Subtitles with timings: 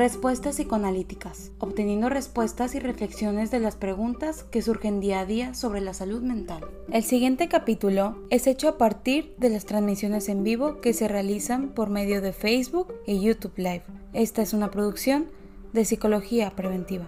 [0.00, 5.82] Respuestas psicoanalíticas, obteniendo respuestas y reflexiones de las preguntas que surgen día a día sobre
[5.82, 6.64] la salud mental.
[6.90, 11.74] El siguiente capítulo es hecho a partir de las transmisiones en vivo que se realizan
[11.74, 13.82] por medio de Facebook y YouTube Live.
[14.14, 15.26] Esta es una producción
[15.74, 17.06] de Psicología Preventiva.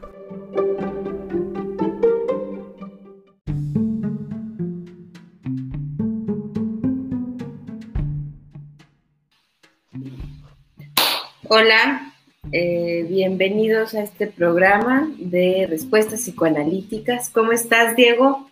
[11.49, 12.13] Hola,
[12.55, 17.31] eh, bienvenidos a este programa de respuestas psicoanalíticas.
[17.31, 18.49] ¿Cómo estás, Diego?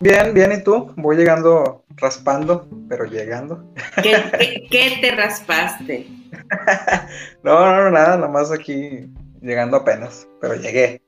[0.00, 0.92] Bien, bien, ¿y tú?
[0.96, 3.72] Voy llegando raspando, pero llegando.
[4.02, 6.06] ¿Qué, te raspaste?
[7.42, 9.06] no, no, nada, nomás aquí
[9.40, 11.00] llegando apenas, pero llegué.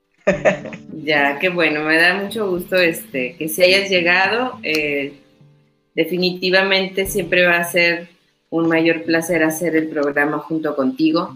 [0.93, 4.59] ya, qué bueno, me da mucho gusto este, que si hayas llegado.
[4.63, 5.21] Eh,
[5.95, 8.09] definitivamente siempre va a ser
[8.51, 11.35] un mayor placer hacer el programa junto contigo.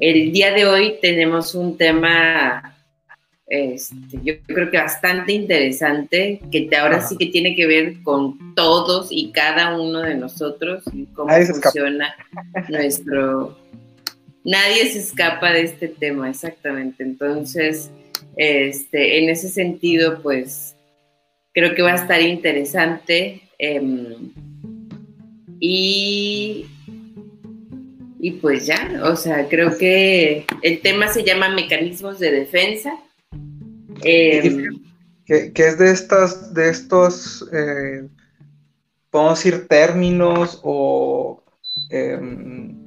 [0.00, 2.74] El día de hoy tenemos un tema,
[3.46, 9.08] este, yo creo que bastante interesante, que ahora sí que tiene que ver con todos
[9.10, 12.14] y cada uno de nosotros y cómo funciona
[12.70, 13.58] nuestro...
[14.42, 17.02] Nadie se escapa de este tema, exactamente.
[17.02, 17.90] Entonces,
[18.36, 20.76] este, en ese sentido, pues
[21.52, 23.42] creo que va a estar interesante.
[23.58, 24.32] Em,
[25.60, 26.64] y
[28.22, 32.92] y pues ya, o sea, creo que el tema se llama mecanismos de defensa.
[34.02, 34.78] Em,
[35.24, 38.06] que, es de estas, de estos, eh,
[39.08, 41.42] podemos decir, términos o,
[41.88, 42.84] em,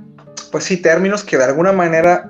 [0.52, 2.30] pues sí, términos que de alguna manera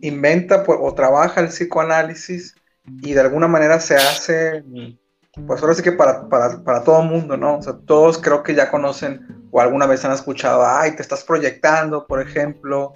[0.00, 2.54] inventa o trabaja el psicoanálisis
[3.02, 4.62] y de alguna manera se hace,
[5.46, 7.58] pues ahora sí que para, para, para todo mundo, ¿no?
[7.58, 11.24] O sea, todos creo que ya conocen o alguna vez han escuchado, ay, te estás
[11.24, 12.94] proyectando, por ejemplo,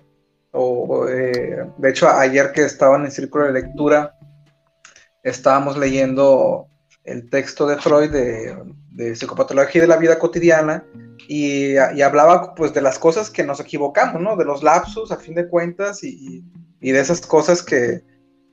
[0.50, 4.16] o eh, de hecho ayer que estaba en el círculo de lectura,
[5.22, 6.68] estábamos leyendo
[7.04, 8.56] el texto de Freud de,
[8.90, 10.84] de psicopatología de la vida cotidiana
[11.28, 14.36] y, hablaba pues de las cosas que nos equivocamos, ¿no?
[14.36, 16.44] De los lapsus a fin de cuentas y,
[16.80, 18.02] y de esas cosas que,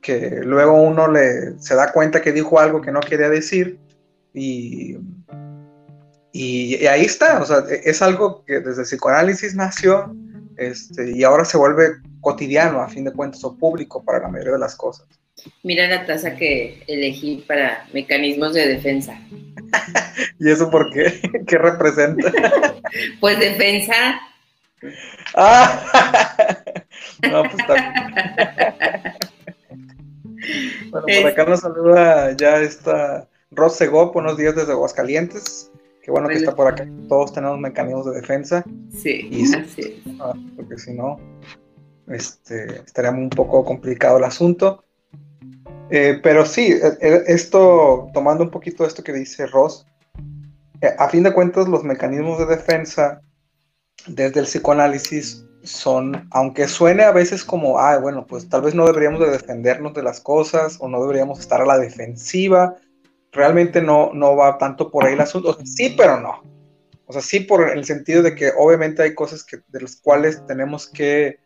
[0.02, 3.78] que luego uno le, se da cuenta que dijo algo que no quería decir
[4.34, 4.96] y,
[6.32, 10.14] y, ahí está, o sea, e, es algo que desde el psicoanálisis nació
[10.56, 14.54] este, y ahora se vuelve cotidiano, a fin de cuentas, o público para la mayoría
[14.54, 15.06] de las cosas.
[15.62, 19.18] Mira la taza que elegí para mecanismos de defensa.
[20.38, 21.20] ¿Y eso por qué?
[21.46, 22.32] ¿Qué representa?
[23.20, 23.94] pues defensa.
[25.34, 26.84] Ah,
[27.22, 29.18] no, pues está
[30.90, 33.78] Bueno, por acá nos saluda ya esta Ros
[34.14, 35.70] buenos días desde Aguascalientes.
[36.02, 36.88] Qué bueno que está por acá.
[37.08, 38.64] Todos tenemos mecanismos de defensa.
[38.90, 39.44] Sí, y
[40.20, 41.18] ah, porque si no,
[42.08, 44.84] este, estaría un poco complicado el asunto.
[45.90, 49.86] Eh, pero sí, e, e, esto, tomando un poquito esto que dice Ross,
[50.80, 53.20] eh, a fin de cuentas los mecanismos de defensa
[54.06, 58.86] desde el psicoanálisis son, aunque suene a veces como, ah, bueno, pues tal vez no
[58.86, 62.76] deberíamos de defendernos de las cosas o no deberíamos estar a la defensiva
[63.32, 65.58] realmente no, no va tanto por ahí el asunto.
[65.64, 66.42] sí, pero no.
[67.06, 70.46] O sea, sí por el sentido de que obviamente hay cosas que, de las cuales
[70.46, 71.40] tenemos que,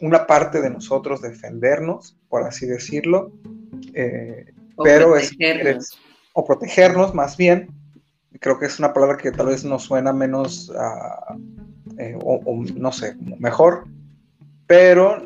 [0.00, 3.32] una parte de nosotros defendernos, por así decirlo.
[3.92, 4.46] Eh,
[4.82, 5.76] pero protegernos.
[5.76, 5.98] es,
[6.32, 7.68] o protegernos más bien.
[8.40, 11.34] Creo que es una palabra que tal vez nos suena menos, uh,
[12.00, 13.84] eh, o, no sé, mejor.
[14.66, 15.22] Pero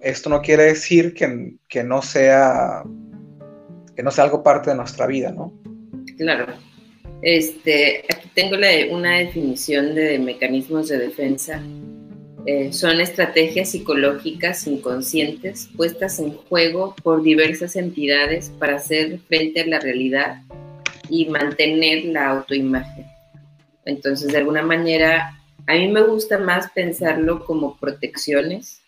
[0.00, 2.82] esto no quiere decir que, que no sea
[3.96, 5.52] que no sea algo parte de nuestra vida, ¿no?
[6.18, 6.46] Claro.
[7.22, 8.56] Este, aquí tengo
[8.90, 11.62] una definición de mecanismos de defensa.
[12.44, 19.66] Eh, son estrategias psicológicas inconscientes puestas en juego por diversas entidades para hacer frente a
[19.66, 20.42] la realidad
[21.08, 23.06] y mantener la autoimagen.
[23.84, 25.35] Entonces, de alguna manera,
[25.66, 28.80] a mí me gusta más pensarlo como protecciones,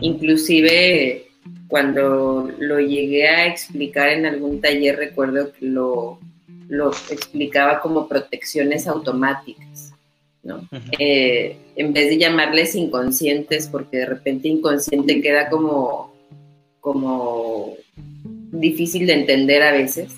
[0.00, 1.26] inclusive
[1.68, 6.18] cuando lo llegué a explicar en algún taller, recuerdo que lo,
[6.68, 9.92] lo explicaba como protecciones automáticas,
[10.42, 10.68] ¿no?
[10.98, 16.14] Eh, en vez de llamarles inconscientes, porque de repente inconsciente queda como,
[16.80, 17.76] como
[18.52, 20.12] difícil de entender a veces,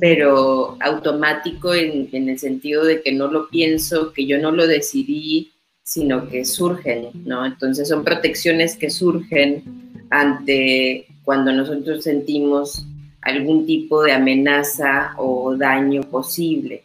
[0.00, 4.66] pero automático en, en, el sentido de que no lo pienso, que yo no lo
[4.66, 5.52] decidí,
[5.82, 7.46] sino que surgen, ¿no?
[7.46, 9.62] Entonces son protecciones que surgen
[10.10, 12.86] ante cuando nosotros sentimos
[13.22, 16.82] algún tipo de amenaza o daño posible.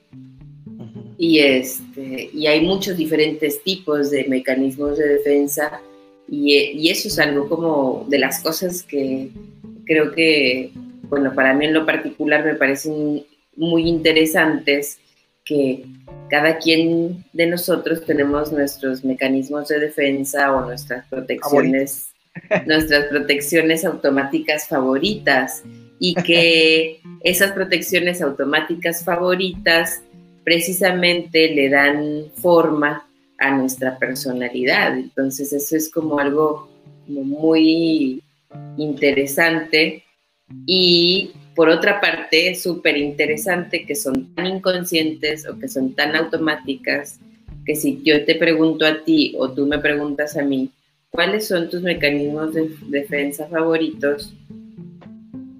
[1.18, 5.80] Y, este, y hay muchos diferentes tipos de mecanismos de defensa
[6.30, 9.30] y, eso es algo como de las cosas que
[9.86, 10.72] creo que,
[11.14, 13.24] bueno, para mí en lo particular me parecen
[13.56, 15.00] muy interesantes
[15.46, 15.86] que
[16.28, 22.08] cada quien de nosotros tenemos nuestros mecanismos de defensa o nuestras protecciones,
[22.66, 25.62] nuestras protecciones automáticas favoritas
[26.00, 30.02] y que esas protecciones automáticas favoritas
[30.44, 33.08] precisamente le dan forma
[33.38, 34.98] a nuestra personalidad.
[34.98, 36.70] Entonces eso es como algo
[37.06, 38.24] muy
[38.78, 40.03] interesante
[40.66, 46.16] y por otra parte es súper interesante que son tan inconscientes o que son tan
[46.16, 47.20] automáticas
[47.66, 50.72] que si yo te pregunto a ti o tú me preguntas a mí,
[51.10, 54.34] ¿cuáles son tus mecanismos de defensa favoritos?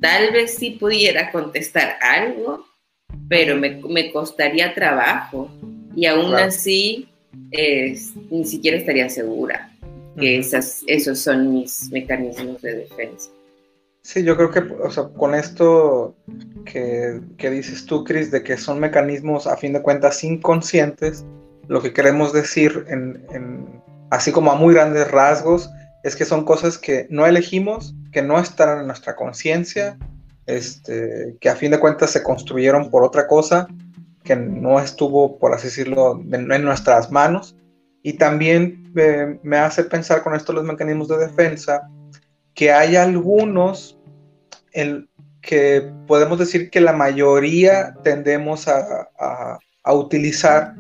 [0.02, 2.66] Tal vez sí pudiera contestar algo,
[3.30, 5.50] pero me, costaría trabajo
[5.96, 7.08] y aún así
[8.30, 9.72] ni siquiera estaría segura
[10.20, 13.32] que esas, esos son mis mecanismos de defensa.
[14.04, 16.14] Sí, yo creo que o sea, con esto
[16.66, 21.26] que, dices tú, Cris, de que son mecanismos a fin de cuentas inconscientes,
[21.70, 25.70] lo que queremos decir, en, así como a muy grandes rasgos,
[26.04, 29.98] es que son cosas que no elegimos, que no están en nuestra conciencia,
[30.48, 33.68] este, que a fin de cuentas se construyeron por otra cosa,
[34.26, 37.56] que no estuvo, por así decirlo, en, nuestras manos.
[38.02, 41.90] Y también eh, me hace pensar con esto los mecanismos de defensa,
[42.54, 43.98] que hay algunos
[44.72, 45.10] en
[45.42, 49.10] que podemos decir que la mayoría tendemos a,
[49.84, 50.76] a, utilizar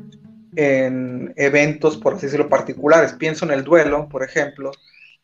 [0.55, 3.13] en eventos, por así decirlo, particulares.
[3.13, 4.71] Pienso en el duelo, por ejemplo,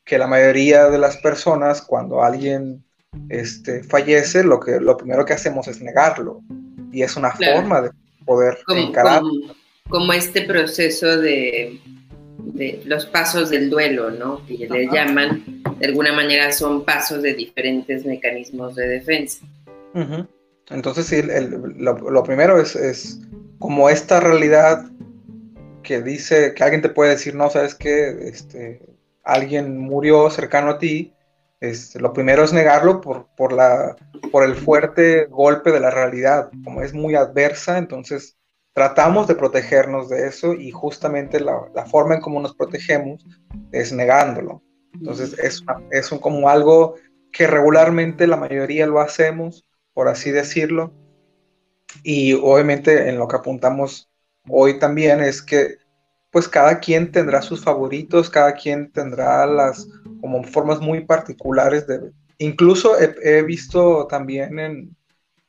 [0.04, 2.84] que la mayoría de las personas, cuando alguien
[3.30, 6.42] este, fallece, lo, que, lo primero que hacemos es negarlo.
[6.92, 7.92] Y es una forma de
[8.26, 9.22] poder encarar.
[9.88, 11.80] como, este proceso de
[12.54, 14.46] de los pasos del duelo, ¿no?
[14.46, 19.46] Que le llaman, de alguna manera son pasos de diferentes mecanismos de defensa.
[20.70, 21.22] Entonces, sí,
[21.78, 23.20] lo, primero es,
[23.58, 24.86] como esta realidad
[25.84, 28.82] que dice, que alguien te puede decir, no, sabes que este,
[29.24, 31.14] alguien murió cercano a ti,
[31.60, 33.96] este, lo primero es negarlo por, por, la,
[34.32, 38.38] por el fuerte golpe de la realidad, como es muy adversa, entonces
[38.74, 43.26] tratamos de protegernos de eso y justamente la, forma en cómo nos protegemos
[43.72, 44.64] es negándolo.
[44.94, 46.96] Entonces es, es como algo
[47.32, 50.94] que regularmente la mayoría lo hacemos, por así decirlo,
[52.04, 54.10] y obviamente en lo que apuntamos
[54.48, 55.78] hoy también es que
[56.32, 59.88] pues cada quien tendrá sus favoritos, cada quien tendrá las
[60.22, 62.12] como formas muy particulares de...
[62.38, 64.96] Incluso he, visto también en,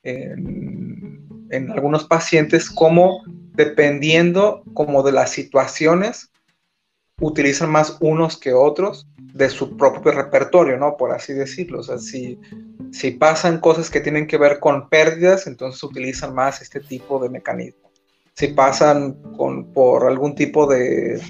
[0.03, 3.23] en algunos pacientes como
[3.53, 6.31] dependiendo como de las situaciones
[7.19, 10.97] utilizan más unos que otros de su propio repertorio, ¿no?
[10.97, 11.79] Por así decirlo.
[11.79, 12.39] O sea, si,
[12.91, 17.29] si pasan cosas que tienen que ver con pérdidas, entonces utilizan más este tipo de
[17.29, 17.91] mecanismo.
[18.33, 21.21] Si pasan con, por algún tipo de,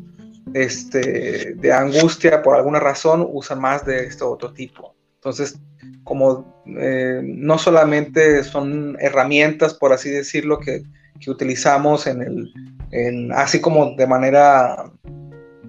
[0.54, 4.96] este, de angustia, por alguna razón, usan más de este otro tipo.
[5.16, 5.60] Entonces,
[6.04, 10.84] como eh, no solamente son herramientas, por así decirlo, que,
[11.28, 12.52] utilizamos en
[12.92, 14.92] el, así como de manera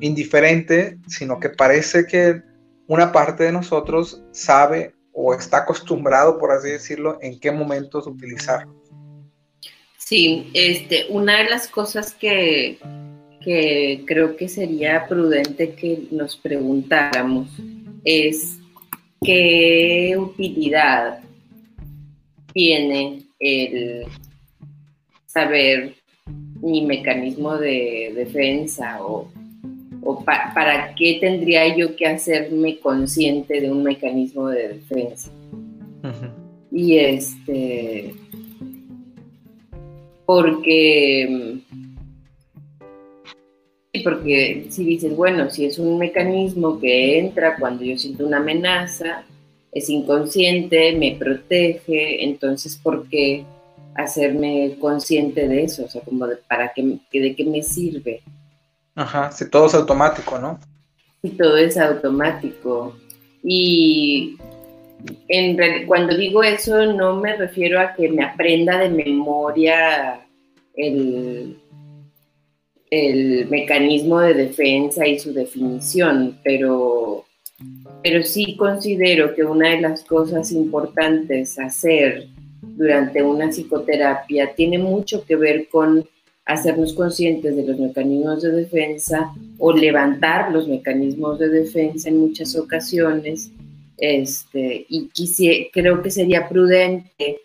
[0.03, 2.43] indiferente, sino que parece que
[2.89, 8.75] una parte de nosotros sabe o está acostumbrado, por así decirlo, en qué momentos utilizarlos.
[9.97, 12.79] Sí, este, una de las cosas que,
[13.41, 17.49] que creo que sería prudente que nos preguntáramos
[18.05, 18.59] es
[19.25, 21.21] ¿qué utilidad
[22.53, 24.07] tiene el
[25.27, 25.95] saber
[26.61, 29.31] mi mecanismo de defensa o,
[30.25, 35.31] para qué tendría yo que hacerme consciente de un mecanismo de defensa?
[36.71, 38.15] Y este,
[40.25, 41.61] porque
[44.03, 49.25] porque si dices, bueno, si es un mecanismo que entra cuando yo siento una amenaza,
[49.71, 53.45] es inconsciente, me protege, entonces, ¿por qué
[53.95, 55.85] hacerme consciente de eso?
[55.85, 58.23] O sea, como de, ¿para qué, de qué me sirve?
[58.95, 60.59] Ajá, si todo es automático, ¿no?
[61.23, 62.97] Si todo es automático.
[63.43, 64.37] Y
[65.29, 70.21] en, cuando digo eso, no me refiero a que me aprenda de memoria
[70.75, 71.57] el,
[72.91, 77.25] el mecanismo de defensa y su definición, pero,
[78.03, 82.29] pero sí considero que una de las cosas importantes hacer
[82.61, 86.07] durante una psicoterapia tiene mucho que ver con
[86.53, 92.57] hacernos conscientes de los mecanismos de defensa o levantar los mecanismos de defensa en muchas
[92.57, 93.51] ocasiones.
[93.99, 95.11] Este, y
[95.73, 97.41] creo que sería prudente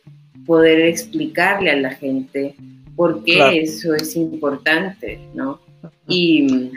[0.46, 2.56] poder explicarle a la gente
[2.96, 5.60] por qué eso es importante, ¿no?
[6.08, 6.72] Y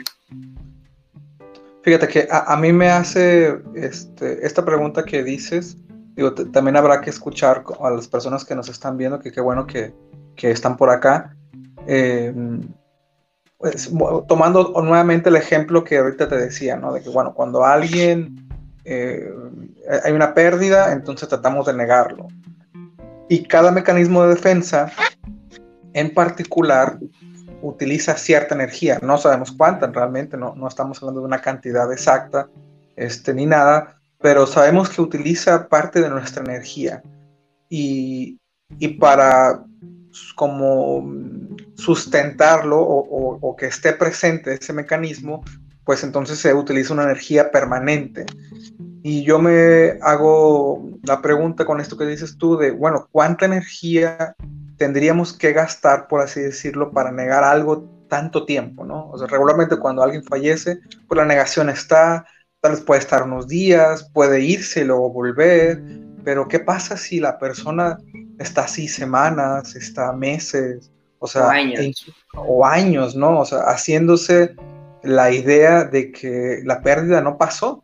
[1.81, 5.77] fíjate que a, mí me hace este, esta pregunta que dices,
[6.15, 9.65] digo, también habrá que escuchar a las personas que nos están viendo, que qué bueno
[9.65, 9.93] que,
[10.35, 11.35] que están por acá.
[11.87, 12.33] Eh,
[13.57, 13.91] pues,
[14.27, 16.93] tomando nuevamente el ejemplo que ahorita te decía, ¿no?
[16.93, 18.49] De que, bueno, cuando alguien
[18.85, 19.31] eh,
[20.03, 22.27] hay una pérdida, entonces tratamos de negarlo.
[23.29, 24.91] Y cada mecanismo de defensa,
[25.93, 26.97] en particular,
[27.61, 28.99] utiliza cierta energía.
[29.01, 32.49] No sabemos cuánta realmente, no, no estamos hablando de una cantidad exacta
[32.95, 37.03] este, ni nada, pero sabemos que utiliza parte de nuestra energía.
[37.69, 38.39] Y,
[38.79, 39.63] y para
[40.35, 41.09] como
[41.75, 45.43] sustentarlo o, que esté presente ese mecanismo,
[45.83, 48.25] pues entonces se utiliza una energía permanente.
[49.03, 54.35] Y yo me hago la pregunta con esto que dices tú de, bueno, ¿cuánta energía
[54.77, 59.09] tendríamos que gastar, por así decirlo, para negar algo tanto tiempo, ¿no?
[59.09, 62.25] O sea, regularmente cuando alguien fallece, pues la negación está,
[62.59, 65.81] tal vez puede estar unos días, puede irse y luego volver,
[66.23, 67.97] pero ¿qué pasa si la persona
[68.41, 71.49] está así semanas, está meses, o sea,
[72.35, 73.15] o años.
[73.15, 73.39] ¿no?
[73.39, 74.55] O sea, haciéndose
[75.03, 77.83] la idea de que la pérdida no pasó.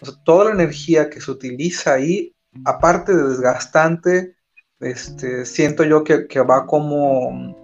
[0.00, 4.36] O sea, toda la energía que se utiliza ahí, aparte de desgastante,
[4.80, 7.54] este, siento yo que, va como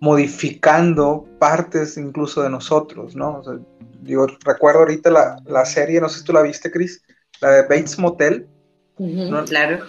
[0.00, 3.38] modificando partes incluso de nosotros, ¿no?
[3.38, 3.54] O sea,
[4.00, 7.02] digo, recuerdo ahorita la, la, serie, no sé si tú la viste, Chris,
[7.40, 8.48] la de Bates Motel,
[9.46, 9.84] claro.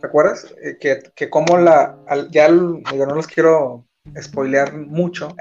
[0.00, 0.54] ¿Te acuerdas?
[0.62, 1.96] Eh, que, que como la,
[2.30, 3.86] ya no los quiero
[4.20, 5.34] spoilear mucho,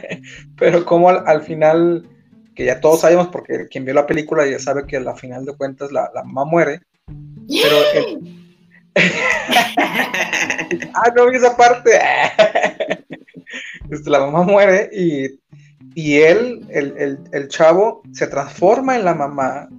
[0.58, 2.08] pero como al, final,
[2.54, 5.56] que ya todos sabemos, porque quien vio la película ya sabe que al final de
[5.56, 7.76] cuentas la, mamá muere, pero...
[10.94, 11.98] ah, no vi esa parte.
[13.90, 15.40] Este, la mamá muere y,
[15.94, 19.70] y él, el, el, el, chavo, se transforma en la mamá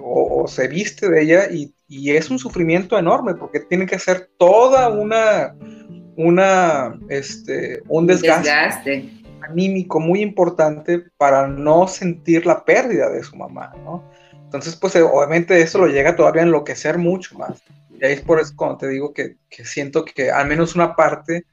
[0.00, 4.88] o, se viste de ella y, es un sufrimiento enorme porque tiene que hacer toda
[4.88, 5.54] una,
[6.16, 9.08] una este, un desgaste,
[9.42, 14.02] anímico muy importante para no sentir la pérdida de su mamá, ¿no?
[14.32, 17.62] Entonces, pues eh, obviamente eso lo llega todavía a enloquecer mucho más.
[18.00, 21.46] Y ahí es por eso cuando te digo que, siento que al menos una parte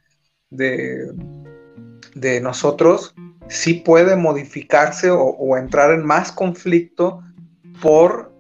[0.50, 1.12] de,
[2.16, 3.14] de nosotros
[3.50, 7.22] sí puede modificarse o, o entrar en más conflicto
[7.82, 8.33] por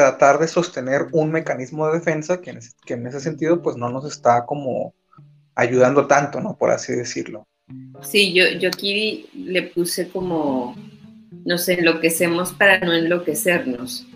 [0.00, 4.46] tratar de sostener un mecanismo de defensa que en, ese, sentido pues no nos está
[4.46, 4.94] como
[5.54, 6.56] ayudando tanto, ¿no?
[6.56, 7.46] Por así decirlo.
[8.00, 10.74] Sí, yo, yo aquí le puse como
[11.44, 14.06] nos enloquecemos para no enloquecernos.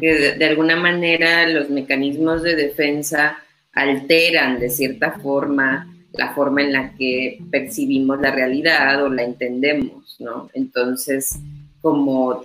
[0.00, 3.38] que de, alguna manera los mecanismos de defensa
[3.72, 10.16] alteran de cierta forma la forma en la que percibimos la realidad o la entendemos,
[10.20, 10.50] ¿no?
[10.52, 11.38] Entonces,
[11.80, 12.44] como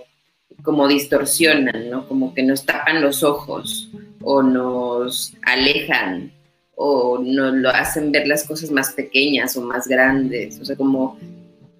[0.62, 2.06] como distorsionan, ¿no?
[2.08, 3.88] Como que nos tapan los ojos
[4.22, 6.32] o nos alejan
[6.74, 11.18] o nos lo hacen ver las cosas más pequeñas o más grandes, o sea, como,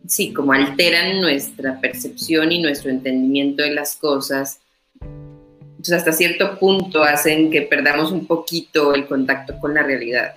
[0.07, 4.59] sí, como alteran nuestra percepción y nuestro entendimiento de las cosas.
[5.01, 10.35] Entonces, hasta cierto punto hacen que perdamos un poquito el contacto con la realidad.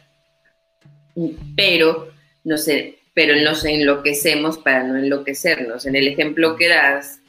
[1.55, 2.09] Pero,
[2.43, 5.87] no sé, pero nos enloquecemos para no enloquecernos.
[5.87, 7.19] En el ejemplo que das,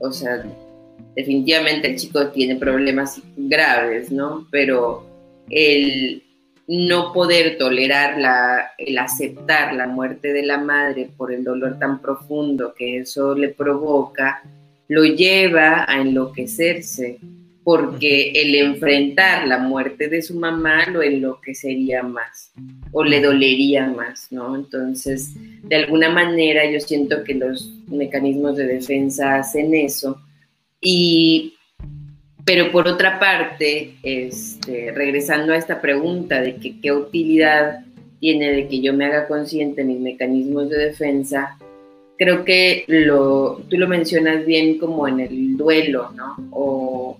[0.00, 0.42] o sea,
[1.14, 4.46] definitivamente el chico tiene problemas graves, ¿no?
[4.50, 5.06] Pero
[5.48, 6.22] el
[6.66, 12.00] no poder tolerar la, el aceptar la muerte de la madre por el dolor tan
[12.00, 14.42] profundo que eso le provoca,
[14.88, 17.18] lo lleva a enloquecerse,
[17.70, 22.50] porque el enfrentar la muerte de su mamá lo enloquecería más
[22.90, 24.56] o le dolería más, ¿no?
[24.56, 30.20] Entonces, de alguna manera yo siento que los mecanismos de defensa hacen eso
[30.80, 31.54] y,
[32.44, 37.84] pero por otra parte, este, regresando a esta pregunta de que, qué utilidad
[38.18, 41.56] tiene de que yo me haga consciente de mis mecanismos de defensa,
[42.18, 46.34] creo que lo, tú lo mencionas bien como en el duelo, ¿no?
[46.50, 47.16] O,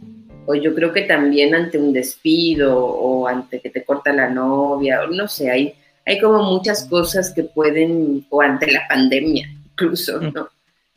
[0.50, 5.02] o yo creo que también ante un despido o ante que te corta la novia,
[5.04, 10.20] o no sé, hay, hay como muchas cosas que pueden, o ante la pandemia incluso,
[10.20, 10.48] ¿no?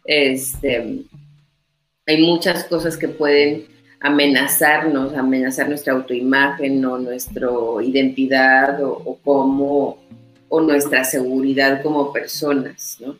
[0.05, 1.03] Este,
[2.07, 3.67] hay muchas cosas que pueden
[3.99, 7.47] amenazarnos, amenazar nuestra autoimagen o nuestra
[7.83, 9.99] identidad o, cómo,
[10.49, 13.17] o nuestra seguridad como personas, ¿no?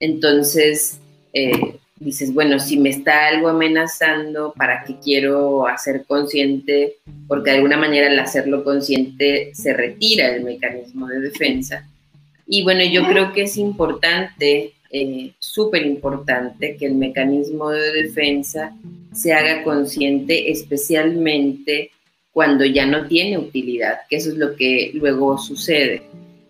[0.00, 0.98] Entonces,
[1.32, 6.96] eh, dices, bueno, si me está algo amenazando, ¿para qué quiero hacer consciente?
[7.26, 11.88] Porque de alguna manera al hacerlo consciente se retira el mecanismo de defensa.
[12.46, 18.72] Y bueno, yo creo que es importante, eh, súper importante, que el mecanismo de defensa
[19.12, 21.90] se haga consciente, especialmente
[22.32, 26.02] cuando ya no tiene utilidad, que eso es lo que luego sucede.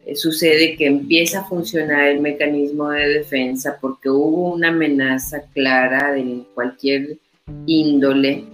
[0.07, 6.13] Eh, sucede que empieza a funcionar el mecanismo de defensa porque hubo una amenaza clara
[6.13, 7.19] de cualquier
[7.67, 8.45] índole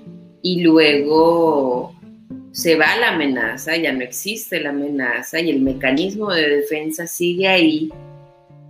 [0.40, 1.94] y luego
[2.52, 7.46] se va la amenaza, ya no existe la amenaza y el mecanismo de defensa sigue
[7.48, 7.92] ahí,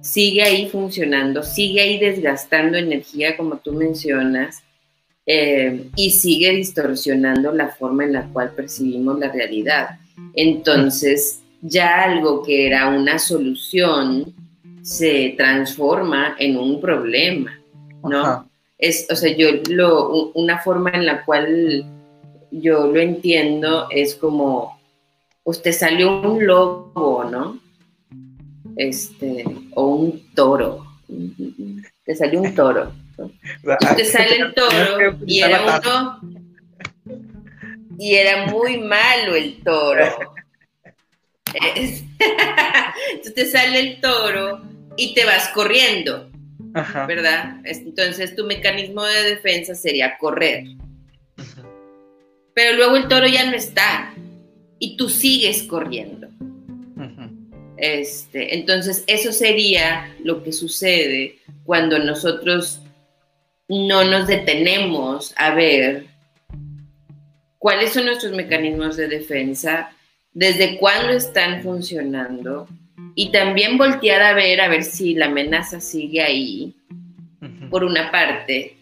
[0.01, 4.63] sigue ahí funcionando, sigue ahí desgastando energía como tú mencionas
[5.25, 10.01] eh, y sigue distorsionando la forma en la cual percibimos la realidad.
[10.35, 14.35] Entonces, ya algo que era una solución
[14.83, 17.59] se transforma en un problema,
[18.03, 18.51] ¿no?
[18.77, 21.85] Es, o sea, yo lo, una forma en la cual
[22.51, 24.81] yo lo entiendo es como,
[25.45, 27.61] usted salió un lobo, ¿no?
[28.77, 30.85] Este, o un toro.
[32.05, 32.93] Te salió un toro.
[33.63, 36.21] Usted sale el toro y era uno
[37.99, 40.05] y era muy malo el toro.
[43.11, 44.63] Entonces te sale el toro
[44.97, 46.31] y te vas corriendo,
[47.07, 47.57] ¿verdad?
[47.65, 50.65] Entonces tu mecanismo de defensa sería correr.
[52.55, 54.15] Pero luego el toro ya no está
[54.79, 56.29] y tú sigues corriendo.
[57.77, 62.81] Este, entonces eso sería lo que sucede cuando nosotros
[63.69, 66.07] no nos detenemos a ver
[67.59, 69.91] cuáles son nuestros mecanismos de defensa
[70.35, 72.69] desde cuándo están funcionando
[73.15, 76.75] y también voltear a ver a ver si la amenaza sigue ahí,
[77.71, 78.77] por una parte.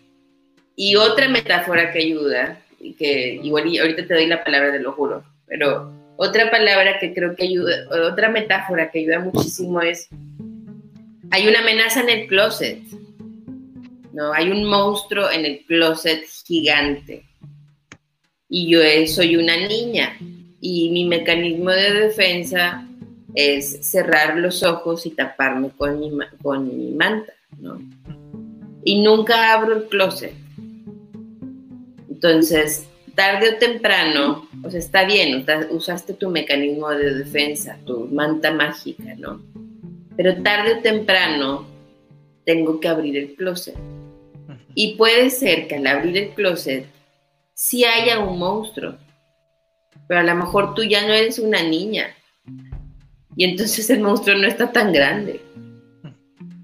[0.77, 4.93] Y otra metáfora que ayuda, y que igual ahorita te doy la palabra, te lo
[4.93, 10.09] juro, pero otra palabra que creo que ayuda, otra metáfora que ayuda muchísimo es,
[11.31, 12.81] hay una amenaza en el closet,
[14.13, 14.33] ¿no?
[14.33, 17.25] Hay un monstruo en el closet gigante.
[18.49, 20.17] Y yo soy una niña
[20.61, 22.87] y mi mecanismo de defensa
[23.35, 26.11] es cerrar los ojos y taparme con mi,
[26.43, 27.81] con mi manta, ¿no?
[28.85, 30.35] Y nunca abro el closet.
[32.09, 38.53] Entonces, tarde o temprano, o sea, está bien, usaste tu mecanismo de defensa, tu manta
[38.53, 39.43] mágica, ¿no?
[40.17, 41.67] Pero tarde o temprano
[42.45, 43.77] tengo que abrir el closet.
[44.75, 46.87] Y puede ser que al abrir el closet
[47.55, 48.97] sí haya un monstruo,
[50.11, 52.09] pero a lo mejor tú ya no eres una niña.
[53.37, 55.41] Y entonces el monstruo no está tan grande.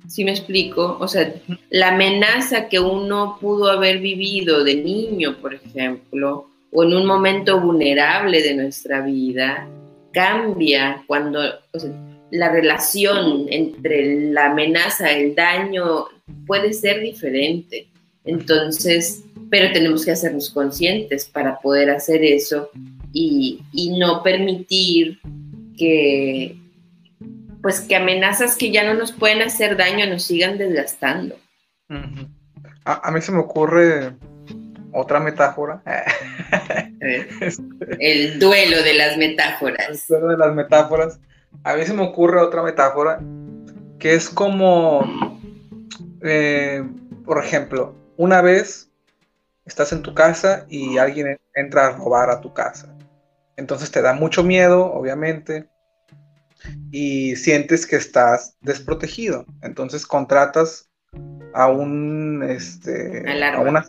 [0.08, 0.96] ¿Sí me explico?
[0.98, 1.32] O sea,
[1.70, 7.60] la amenaza que uno pudo haber vivido de niño, por ejemplo, o en un momento
[7.60, 9.68] vulnerable de nuestra vida,
[10.12, 11.38] cambia cuando
[12.32, 16.06] la relación entre la amenaza, el daño,
[16.48, 17.86] puede ser diferente.
[18.24, 22.70] Entonces, pero tenemos que hacernos conscientes para poder hacer eso
[23.18, 25.20] y, no permitir
[25.78, 26.56] que,
[27.62, 31.36] pues que amenazas que ya no nos pueden hacer daño nos sigan desgastando.
[32.84, 34.12] a, mí se me ocurre
[34.92, 35.82] otra metáfora.
[37.98, 39.88] El duelo de las metáforas.
[39.88, 41.20] El duelo de las metáforas.
[41.64, 43.20] A mí se me ocurre otra metáfora
[43.98, 45.00] que es como,
[46.22, 46.84] eh,
[47.24, 48.90] por ejemplo, una vez
[49.64, 52.95] estás en tu casa y alguien entra a robar a tu casa.
[53.56, 55.68] Entonces te da mucho miedo, obviamente,
[56.90, 59.46] y sientes que estás desprotegido.
[59.62, 60.88] Entonces contratas
[61.54, 63.84] a un, este, a una,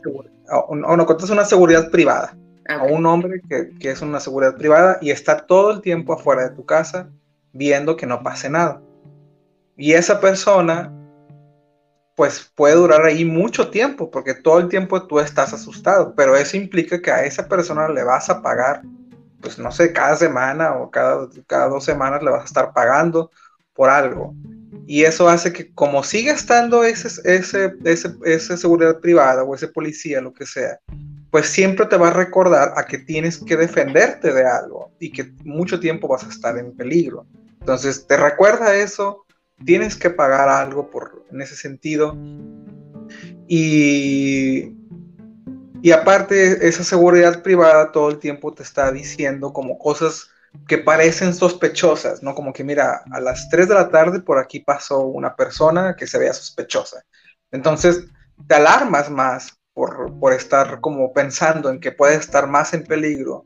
[0.49, 2.37] o no, contratas una seguridad privada,
[2.69, 6.47] a un hombre que, que es una seguridad privada y está todo el tiempo afuera
[6.47, 7.09] de tu casa
[7.51, 8.81] viendo que no pase nada.
[9.75, 10.93] Y esa persona
[12.17, 16.57] pues puede durar ahí mucho tiempo, porque todo el tiempo tú estás asustado, pero eso
[16.57, 18.81] implica que a esa persona le vas a pagar
[19.41, 23.31] pues no sé, cada semana o cada, cada dos semanas le vas a estar pagando
[23.73, 24.33] por algo.
[24.85, 29.67] Y eso hace que como siga estando ese, ese, ese, ese seguridad privada o ese
[29.67, 30.79] policía, lo que sea,
[31.29, 35.33] pues siempre te va a recordar a que tienes que defenderte de algo y que
[35.43, 37.25] mucho tiempo vas a estar en peligro.
[37.59, 39.25] Entonces, te recuerda eso,
[39.65, 42.17] tienes que pagar algo por, en ese sentido.
[43.47, 44.76] Y
[45.87, 50.27] y aparte, esa seguridad privada todo el tiempo te está diciendo como cosas
[50.67, 52.35] que parecen sospechosas, ¿no?
[52.35, 56.05] Como que mira, a las 3 de la tarde por aquí pasó una persona que
[56.05, 57.05] se veía sospechosa.
[57.51, 58.03] Entonces,
[58.49, 63.45] te alarmas más por, por estar como pensando en que puede estar más en peligro.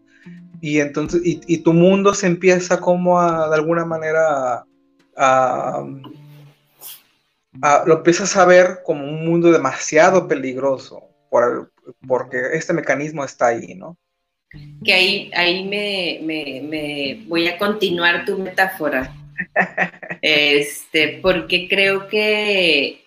[0.62, 4.66] Y entonces, y, tu mundo se empieza como a, de alguna manera,
[5.16, 5.86] a,
[7.86, 11.72] lo empiezas a ver como un mundo demasiado peligroso, por,
[12.08, 13.98] porque este mecanismo está ahí, ¿no?
[14.84, 19.16] Que ahí, ahí me, me, me voy a continuar tu metáfora.
[20.22, 23.02] este, porque creo que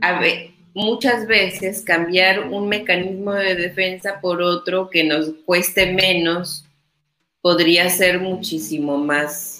[0.00, 6.64] a ver, muchas veces cambiar un mecanismo de defensa por otro que nos cueste menos
[7.40, 9.57] podría ser muchísimo más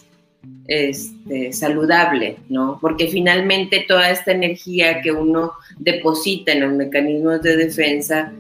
[0.69, 2.79] este, saludable, ¿no?
[2.81, 8.33] Porque finalmente toda esta energía que uno deposita en los mecanismos de defensa,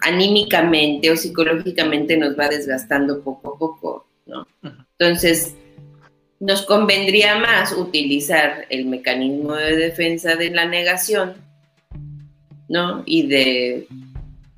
[0.00, 4.46] anímicamente o psicológicamente nos va desgastando poco a poco, ¿no?
[4.98, 5.54] Entonces,
[6.40, 11.34] nos convendría más utilizar el mecanismo de defensa de la negación,
[12.68, 13.02] ¿no?
[13.06, 13.86] Y de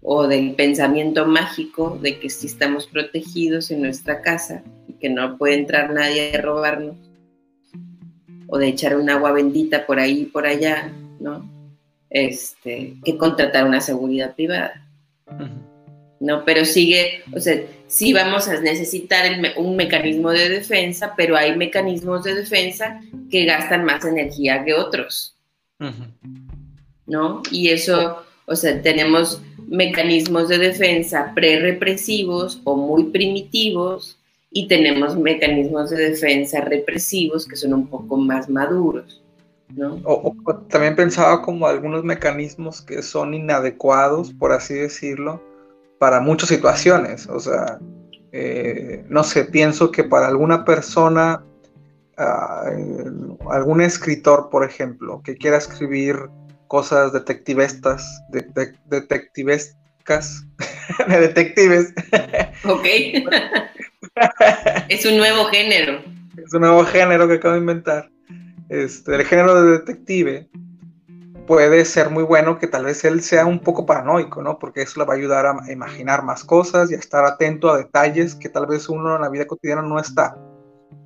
[0.02, 4.62] o del pensamiento mágico de que sí estamos protegidos en nuestra casa
[5.00, 6.96] que no puede entrar nadie a robarnos,
[8.46, 11.50] o de echar un agua bendita por ahí y por allá, ¿no?
[12.10, 14.86] Este, que contratar una seguridad privada.
[16.20, 16.44] ¿no?
[16.44, 19.26] Pero sigue, o sea, sí vamos a necesitar
[19.56, 25.36] un mecanismo de defensa, pero hay mecanismos de defensa que gastan más energía que otros,
[27.06, 27.42] ¿no?
[27.50, 34.18] Y eso, o sea, tenemos mecanismos de defensa pre-represivos o muy primitivos
[34.56, 39.20] y tenemos mecanismos de defensa represivos que son un poco más maduros.
[39.68, 40.00] ¿No?
[40.04, 40.32] o,
[40.68, 45.42] también pensaba como algunos mecanismos que son inadecuados, por así decirlo,
[45.98, 47.26] para muchas situaciones.
[47.26, 47.80] O sea,
[48.30, 51.42] eh, no sé, pienso que para alguna persona,
[52.16, 52.70] ah,
[53.50, 56.16] algún escritor, por ejemplo, que quiera escribir
[56.68, 58.46] cosas detectivestas, de,
[58.86, 60.46] detectivescas,
[61.08, 61.92] de detectives.
[62.64, 62.84] Ok.
[64.88, 66.02] es un nuevo género.
[66.36, 68.10] Es un nuevo género que acabo de inventar.
[68.68, 70.48] Este, el género de detective
[71.46, 74.58] puede ser muy bueno que tal vez él sea un poco paranoico, ¿no?
[74.58, 77.78] Porque eso le va a ayudar a imaginar más cosas y a estar atento a
[77.78, 80.36] detalles que tal vez uno en la vida cotidiana no está.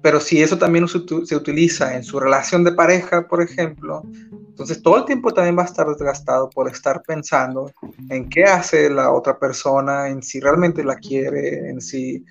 [0.00, 4.98] Pero si eso también se utiliza en su relación de pareja, por ejemplo, entonces todo
[4.98, 7.70] el tiempo también va a estar desgastado por estar pensando
[8.08, 12.24] en qué hace la otra persona, en si realmente la quiere, en si,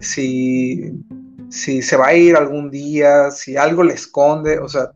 [0.00, 0.92] si,
[1.48, 4.92] si se va a ir algún día, si algo le esconde, o sea,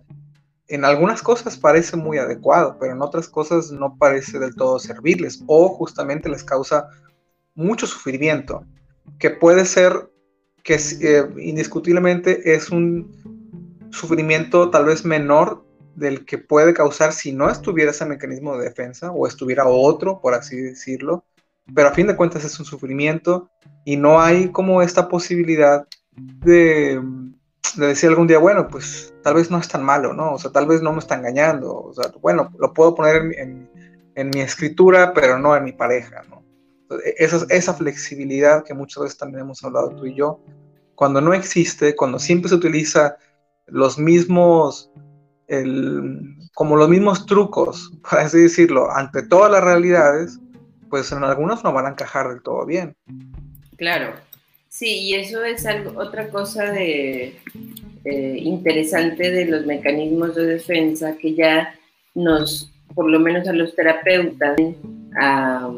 [0.69, 5.43] en algunas cosas parece muy adecuado, pero en otras cosas no parece del todo servirles
[5.47, 6.89] o justamente les causa
[7.55, 8.65] mucho sufrimiento,
[9.19, 10.11] que puede ser
[10.69, 17.49] que eh, indiscutiblemente es un sufrimiento tal vez menor del que puede causar si no
[17.49, 21.25] estuviera ese mecanismo de defensa o estuviera otro, por así decirlo,
[21.75, 23.51] pero a fin de cuentas es un sufrimiento
[23.87, 27.01] y no hay como esta posibilidad de
[27.77, 30.33] de decir algún día, bueno, pues tal vez no es tan malo, ¿no?
[30.35, 33.69] O sea, tal vez no me está engañando, o sea, bueno, lo puedo poner en,
[34.35, 36.43] mi escritura, pero no en mi pareja, ¿no?
[37.17, 40.41] Esa, esa flexibilidad que muchas veces también hemos hablado tú y yo,
[40.95, 43.17] cuando no existe, cuando siempre se utiliza
[43.67, 44.91] los mismos,
[46.55, 50.39] como los mismos trucos, por así decirlo, ante todas las realidades,
[50.89, 52.97] pues en algunos no van a encajar del todo bien.
[53.77, 54.15] Claro,
[54.69, 57.35] Sí, y eso es algo, otra cosa de,
[58.05, 61.75] eh, interesante de los mecanismos de defensa que ya
[62.15, 64.57] nos, por lo menos a los terapeutas,
[65.19, 65.69] a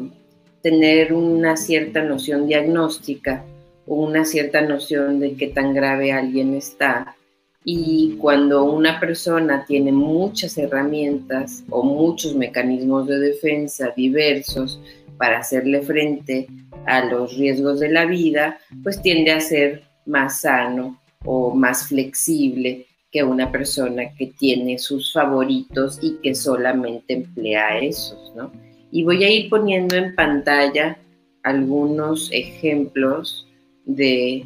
[0.61, 3.43] tener una cierta noción diagnóstica
[3.87, 7.15] o una cierta noción de qué tan grave alguien está.
[7.63, 14.79] Y cuando una persona tiene muchas herramientas o muchos mecanismos de defensa diversos
[15.17, 16.47] para hacerle frente
[16.85, 22.87] a los riesgos de la vida, pues tiende a ser más sano o más flexible
[23.11, 28.51] que una persona que tiene sus favoritos y que solamente emplea esos, ¿no?
[28.91, 30.97] Y voy a ir poniendo en pantalla
[31.43, 33.47] algunos ejemplos
[33.85, 34.45] de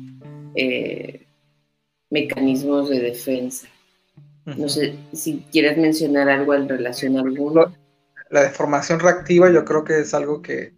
[0.55, 1.25] eh,
[2.09, 3.67] mecanismos de defensa.
[4.45, 7.73] No sé si quieres mencionar algo en relación a alguno.
[8.29, 10.73] La deformación reactiva yo creo que es algo que,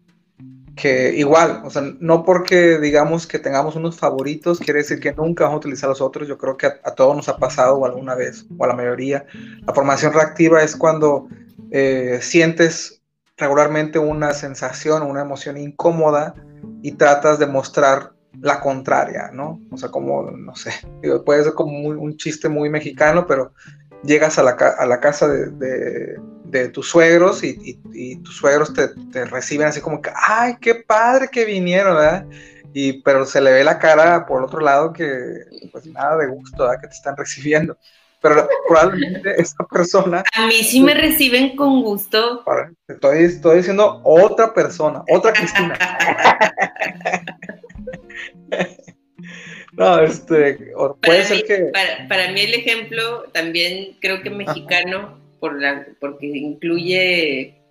[0.75, 5.43] que igual, o sea, no porque digamos que tengamos unos favoritos, quiere decir que nunca
[5.43, 6.29] vamos a utilizar los otros.
[6.29, 9.25] Yo creo que a, todos nos ha pasado alguna vez, o a la mayoría.
[9.65, 11.27] La formación reactiva es cuando
[11.71, 12.96] eh, sientes
[13.37, 16.33] regularmente una sensación, una emoción incómoda
[16.81, 19.59] y tratas de mostrar la contraria, ¿no?
[19.71, 20.71] O sea, como, no sé,
[21.25, 23.53] puede ser como un chiste muy mexicano, pero
[24.03, 28.89] llegas a la, a la casa de, de, tus suegros y, y, tus suegros te,
[29.11, 32.25] te, reciben así como que, ay, qué padre que vinieron, ¿verdad?
[32.73, 36.63] Y, pero se le ve la cara por otro lado que, pues nada de gusto,
[36.63, 36.81] ¿verdad?
[36.81, 37.77] Que te están recibiendo.
[38.27, 40.23] Pero probablemente esa persona...
[40.33, 42.43] A mí sí me reciben con gusto.
[42.87, 45.77] Estoy, estoy diciendo otra persona, otra Cristina.
[49.73, 51.71] No, este, puede ser que...
[52.09, 57.61] Para, mí el ejemplo también creo que mexicano, por la, porque incluye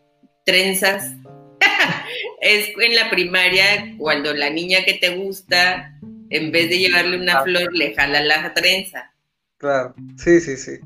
[0.44, 1.16] trenzas,
[2.40, 5.98] es en la primaria cuando la niña que te gusta,
[6.30, 7.42] en vez de llevarle una ah.
[7.42, 9.12] flor, le jala la trenza.
[9.58, 10.78] Claro, sí, sí, sí.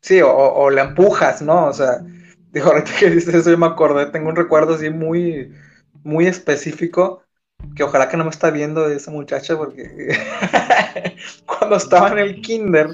[0.00, 1.66] Sí, o, o la empujas, ¿no?
[1.66, 2.00] O sea,
[2.52, 5.52] dijo, ahorita que dices eso, yo me acordé, tengo un recuerdo así muy,
[6.02, 7.22] muy específico
[7.74, 10.16] que ojalá que no me está viendo esa muchacha porque
[11.46, 12.88] cuando estaba en el kinder,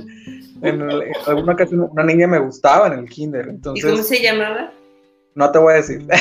[0.63, 0.83] en,
[1.27, 3.49] alguna ocasión una niña me gustaba en el kinder.
[3.49, 4.73] Entonces, ¿Y cómo se llamaba?
[5.35, 6.07] No te voy a decir.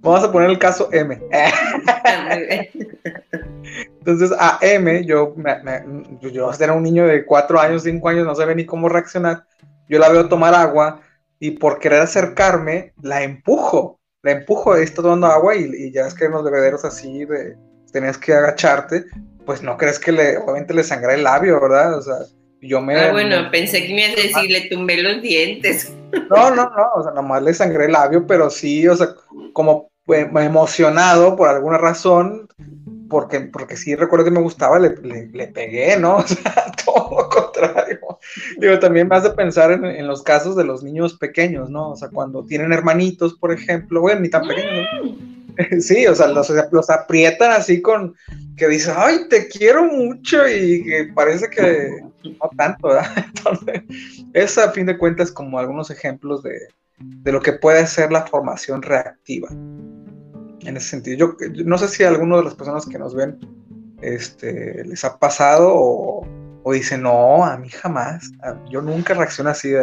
[0.00, 1.18] Vamos a poner el caso M.
[3.98, 5.34] Entonces a M, yo,
[6.20, 9.44] yo era un niño de 4 años, 5 años, no sabía ni cómo reaccionar.
[9.88, 11.00] Yo la veo tomar agua
[11.38, 16.24] y por querer acercarme, la empujo la empujo, está tomando agua y, ya es que
[16.24, 17.56] en los bebederos así de
[17.92, 19.04] tenías que agacharte,
[19.44, 21.98] pues no crees que le, obviamente le sangra el labio, ¿verdad?
[21.98, 22.16] O sea,
[22.62, 22.96] yo me...
[22.96, 25.92] Ah, bueno, pensé que me ibas a decir, le tumbé los dientes.
[26.30, 29.08] No, no, no, o sea, nomás le sangré el labio, pero sí, o sea,
[29.52, 32.48] como pues, emocionado por alguna razón,
[33.14, 36.16] porque, porque sí recuerdo que me gustaba, le, le, pegué, ¿no?
[36.24, 38.00] O sea, todo lo contrario.
[38.58, 41.90] Digo, también me hace pensar en, en, los casos de los niños pequeños, ¿no?
[41.90, 45.34] O sea, cuando tienen hermanitos, por ejemplo, bueno, ni tan pequeños, ¿no?
[45.80, 48.16] Sí, o sea, los, los, aprietan así con
[48.56, 53.12] que dice, ay, te quiero mucho y que parece que no tanto, ¿verdad?
[53.36, 53.82] Entonces,
[54.32, 56.58] es a fin de cuentas como algunos ejemplos de,
[56.98, 59.50] de lo que puede ser la formación reactiva
[60.64, 61.36] en ese sentido.
[61.52, 63.38] Yo, no sé si a alguno de las personas que nos ven
[64.02, 66.26] este, les ha pasado o,
[66.62, 68.30] o dicen, no, a mí jamás,
[68.70, 69.72] yo nunca reacciono así.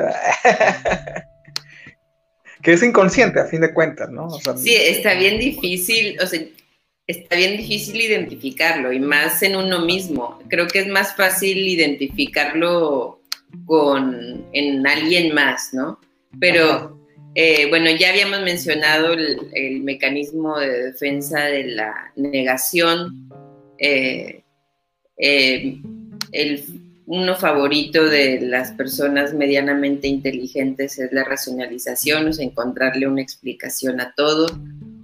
[2.61, 4.29] que es inconsciente a fin de cuentas, ¿no?
[4.29, 6.41] sí, está bien difícil, o sea,
[7.07, 10.39] está bien difícil identificarlo y más en uno mismo.
[10.47, 13.21] Creo que es más fácil identificarlo
[13.65, 15.99] con en alguien más, ¿no?
[16.39, 17.00] Pero
[17.33, 23.29] eh, bueno, ya habíamos mencionado el, mecanismo de defensa de la negación.
[23.77, 24.43] Eh,
[25.17, 25.81] eh,
[26.31, 26.63] el,
[27.05, 34.01] uno favorito de las personas medianamente inteligentes es la racionalización, o sea, encontrarle una explicación
[34.01, 34.47] a todo,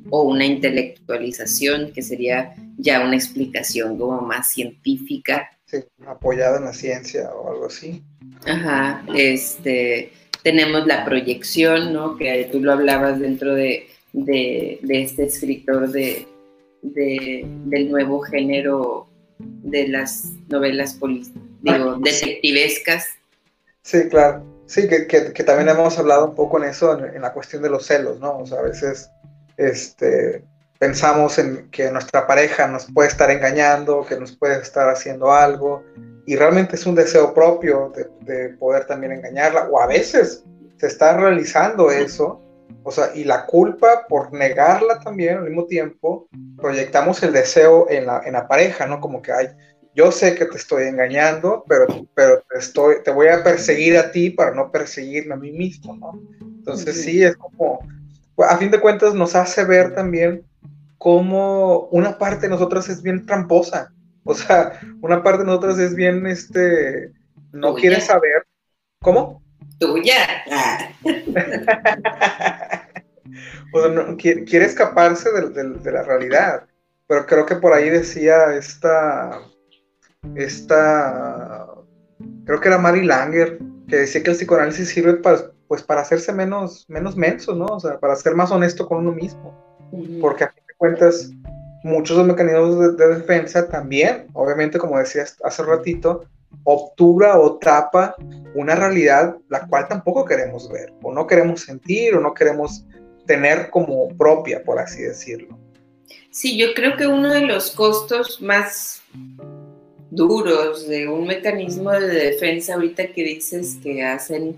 [0.09, 5.49] o una intelectualización, que sería ya una explicación como más científica.
[5.65, 8.01] Sí, apoyada en la ciencia o algo así.
[8.45, 10.11] Ajá, este
[10.47, 12.15] tenemos la proyección, ¿no?
[12.15, 13.89] Que tú lo hablabas dentro de,
[14.87, 16.25] este escritor de,
[16.81, 21.25] del nuevo género de las novelas digo,
[21.67, 23.07] ah, detectivescas.
[23.81, 24.41] Sí, claro.
[24.67, 28.21] Sí, que, también hemos hablado un poco en eso, en, la cuestión de los celos,
[28.21, 28.37] ¿no?
[28.37, 29.09] O sea, a veces
[29.57, 30.45] este,
[30.79, 35.83] pensamos en que nuestra pareja nos puede estar engañando, que nos puede estar haciendo algo,
[36.27, 37.91] y realmente es un deseo propio
[38.25, 40.43] de, poder también engañarla, o a veces
[40.77, 42.41] se está realizando eso,
[42.83, 48.07] o sea, y la culpa por negarla también al mismo tiempo, proyectamos el deseo en
[48.07, 48.99] la, en la pareja, ¿no?
[48.99, 49.47] Como que, hay,
[49.95, 54.11] yo sé que te estoy engañando, pero, pero te, estoy, te voy a perseguir a
[54.11, 56.21] ti para no perseguirme a mí mismo, ¿no?
[56.41, 57.79] Entonces sí, es como,
[58.39, 60.43] a fin de cuentas nos hace ver también
[60.97, 63.93] cómo una parte de nosotros es bien tramposa,
[64.27, 67.13] o sea, una parte de nosotros es bien, este,
[67.53, 68.45] no quiere saber.
[69.01, 69.41] ¿Cómo?
[69.79, 70.43] Tuya.
[73.73, 76.65] o sea, no, quiere, escaparse de, la realidad.
[77.07, 79.39] Pero creo que por ahí decía esta,
[80.35, 81.65] esta,
[82.45, 86.33] creo que era Mary Langer, que decía que el psicoanálisis sirve para, pues, para hacerse
[86.33, 87.67] menos, menos menso, ¿no?
[87.67, 89.65] O sea, para ser más honesto con uno mismo.
[90.19, 91.31] Porque a fin de cuentas,
[91.83, 96.25] muchos de los mecanismos de, defensa también, obviamente, como decías hace ratito,
[96.63, 98.15] obtura o tapa
[98.55, 102.85] una realidad la cual tampoco queremos ver, o no queremos sentir, o no queremos
[103.25, 105.57] tener como propia, por así decirlo.
[106.31, 109.01] Sí, yo creo que uno de los costos más
[110.09, 114.55] duros de un mecanismo de defensa ahorita que dices que hacen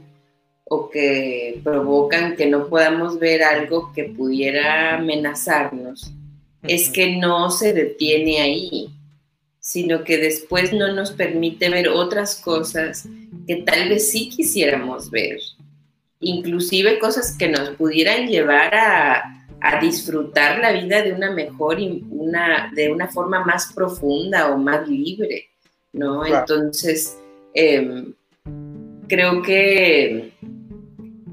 [0.66, 6.14] o que provocan que no podamos ver algo que pudiera amenazarnos
[6.64, 8.90] es que no se detiene ahí,
[9.60, 13.08] sino que después no nos permite ver otras cosas
[13.48, 15.40] que tal vez sí quisiéramos ver,
[16.20, 19.36] inclusive cosas que nos pudieran llevar a,
[19.82, 24.88] disfrutar la vida de una mejor y una, de una forma más profunda o más
[24.88, 25.50] libre,
[25.92, 26.26] ¿no?
[26.26, 27.18] Entonces,
[27.54, 28.14] em,
[29.10, 30.32] creo que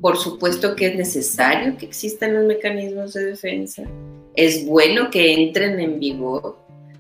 [0.01, 3.83] por supuesto que es necesario que existan los mecanismos de defensa,
[4.37, 6.59] es bueno que entren en vigor.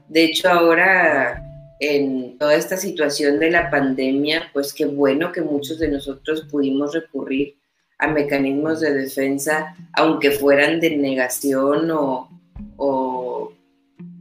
[0.08, 1.42] De hecho, ahora
[1.78, 6.94] en toda esta situación de la pandemia, pues qué bueno que muchos de nosotros pudimos
[6.94, 7.56] recurrir
[7.98, 13.52] a mecanismos de defensa, aunque fueran de negación o,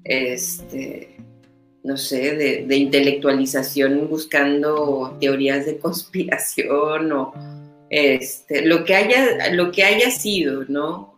[0.03, 1.17] este,
[1.83, 7.33] no sé, de, intelectualización buscando teorías de conspiración o
[7.89, 11.14] este, lo, que haya, lo que haya sido, ¿no?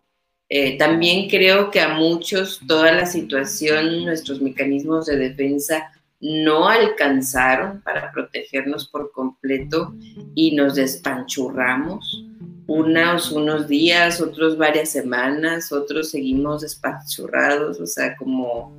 [0.49, 7.81] Eh, también creo que a muchos toda la situación, nuestros mecanismos de defensa no alcanzaron
[7.81, 9.93] para protegernos por completo
[10.35, 12.23] y nos despanchurramos.
[12.65, 18.73] Unos unos días, otros varias semanas, otros seguimos despanchurrados, o sea, como,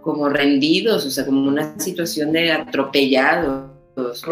[0.00, 4.24] como rendidos, o sea, como una situación de atropellados.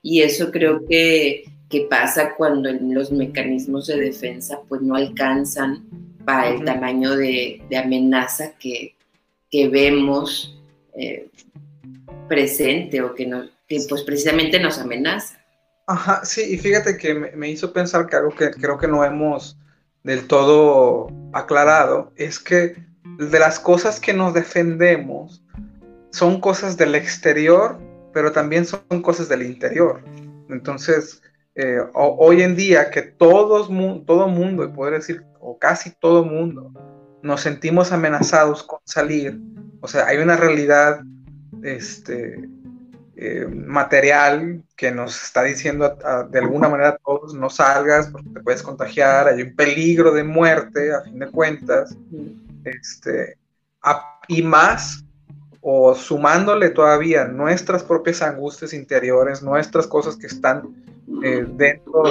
[0.00, 5.84] Y eso creo que qué pasa cuando los mecanismos de defensa pues no alcanzan
[6.24, 8.94] para el tamaño de, amenaza que,
[9.52, 10.56] vemos
[10.96, 11.28] eh,
[12.28, 13.50] presente o que, nos,
[13.88, 15.36] pues precisamente nos amenaza.
[15.88, 19.56] Ajá, sí, y fíjate que me, hizo pensar que algo que creo que no hemos
[20.04, 22.76] del todo aclarado es que
[23.18, 25.42] de las cosas que nos defendemos
[26.12, 27.80] son cosas del exterior,
[28.12, 30.04] pero también son cosas del interior.
[30.48, 31.20] Entonces,
[31.54, 33.68] eh, hoy en día que todos,
[34.06, 36.72] todo mundo, y poder decir, o casi todo mundo,
[37.22, 39.40] nos sentimos amenazados con salir,
[39.80, 41.00] o sea, hay una realidad
[41.62, 42.48] este,
[43.16, 45.96] eh, material que nos está diciendo
[46.30, 50.24] de alguna manera a todos, no salgas porque te puedes contagiar, hay un peligro de
[50.24, 51.96] muerte a fin de cuentas,
[52.64, 53.38] este,
[54.26, 55.03] y más
[55.66, 60.62] o sumándole todavía nuestras propias angustias interiores, nuestras cosas que están
[61.24, 62.02] eh, dentro,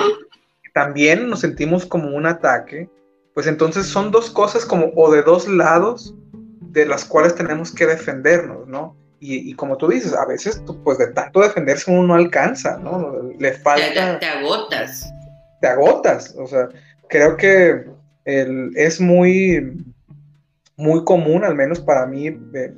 [0.74, 2.90] también nos sentimos como un ataque,
[3.36, 6.16] pues entonces son dos cosas como o de dos lados
[6.62, 8.98] de las cuales tenemos que defendernos, ¿no?
[9.20, 13.32] Y, como tú dices, a veces pues de tanto defenderse uno no alcanza, ¿no?
[13.40, 14.20] Le falta...
[14.20, 15.14] Te, agotas.
[15.62, 16.68] Te agotas, o sea,
[17.08, 17.86] creo que
[18.26, 19.78] el, es muy,
[20.76, 22.74] muy común, al menos para mí, eh,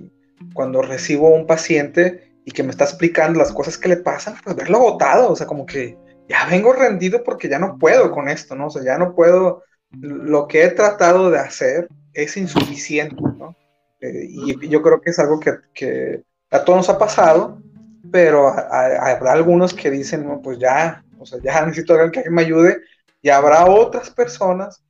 [0.55, 4.35] cuando recibo a un paciente y que me está explicando las cosas que le pasan,
[4.41, 5.97] pues verlo agotado, o sea, como que
[6.29, 8.67] ya vengo rendido porque ya no puedo con esto, ¿no?
[8.67, 13.53] O sea, ya no puedo, lo que he tratado de hacer es insuficiente, ¿no?
[13.99, 17.61] Eh, y yo creo que es algo que, a todos nos ha pasado,
[18.09, 22.43] pero habrá algunos que dicen, no, pues ya, o sea, ya necesito alguien que me
[22.43, 22.79] ayude,
[23.21, 24.81] y habrá otras personas,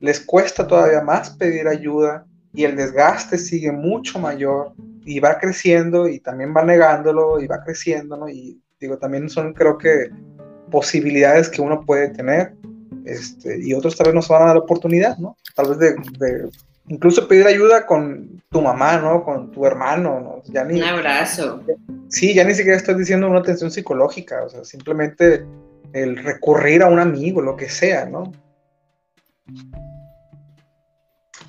[0.00, 6.08] les cuesta todavía más pedir ayuda y el desgaste sigue mucho mayor y va creciendo
[6.08, 8.28] y también va negándolo y va creciendo, ¿no?
[8.28, 10.10] Y digo, también son creo que
[10.70, 12.54] posibilidades que uno puede tener
[13.04, 15.36] este, y otros tal vez no se van a dar la oportunidad, ¿no?
[15.54, 16.48] Tal vez de,
[16.88, 19.24] incluso pedir ayuda con tu mamá, ¿no?
[19.24, 20.42] Con tu hermano, ¿no?
[20.52, 21.60] Ya ni, Un abrazo.
[22.08, 25.44] Sí, ya ni siquiera estoy diciendo una atención psicológica, o sea, simplemente
[25.92, 28.32] el recurrir a un amigo, lo que sea, ¿no?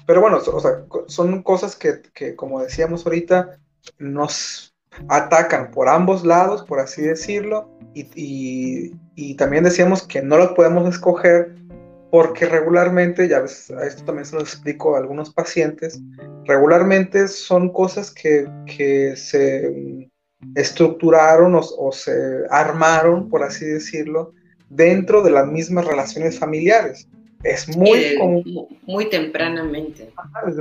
[0.05, 3.57] Pero bueno, o sea, son cosas que, que, como decíamos ahorita,
[3.97, 4.75] nos
[5.09, 10.87] atacan por ambos lados, por así decirlo, y, y, también decíamos que no los podemos
[10.87, 11.55] escoger
[12.11, 15.99] porque regularmente, ya ves, a esto también se lo explico a algunos pacientes,
[16.45, 20.09] regularmente son cosas que, que se
[20.55, 24.33] estructuraron o, se armaron, por así decirlo,
[24.69, 27.07] dentro de las mismas relaciones familiares.
[27.45, 28.67] Es muy común.
[28.87, 30.11] Muy tempranamente.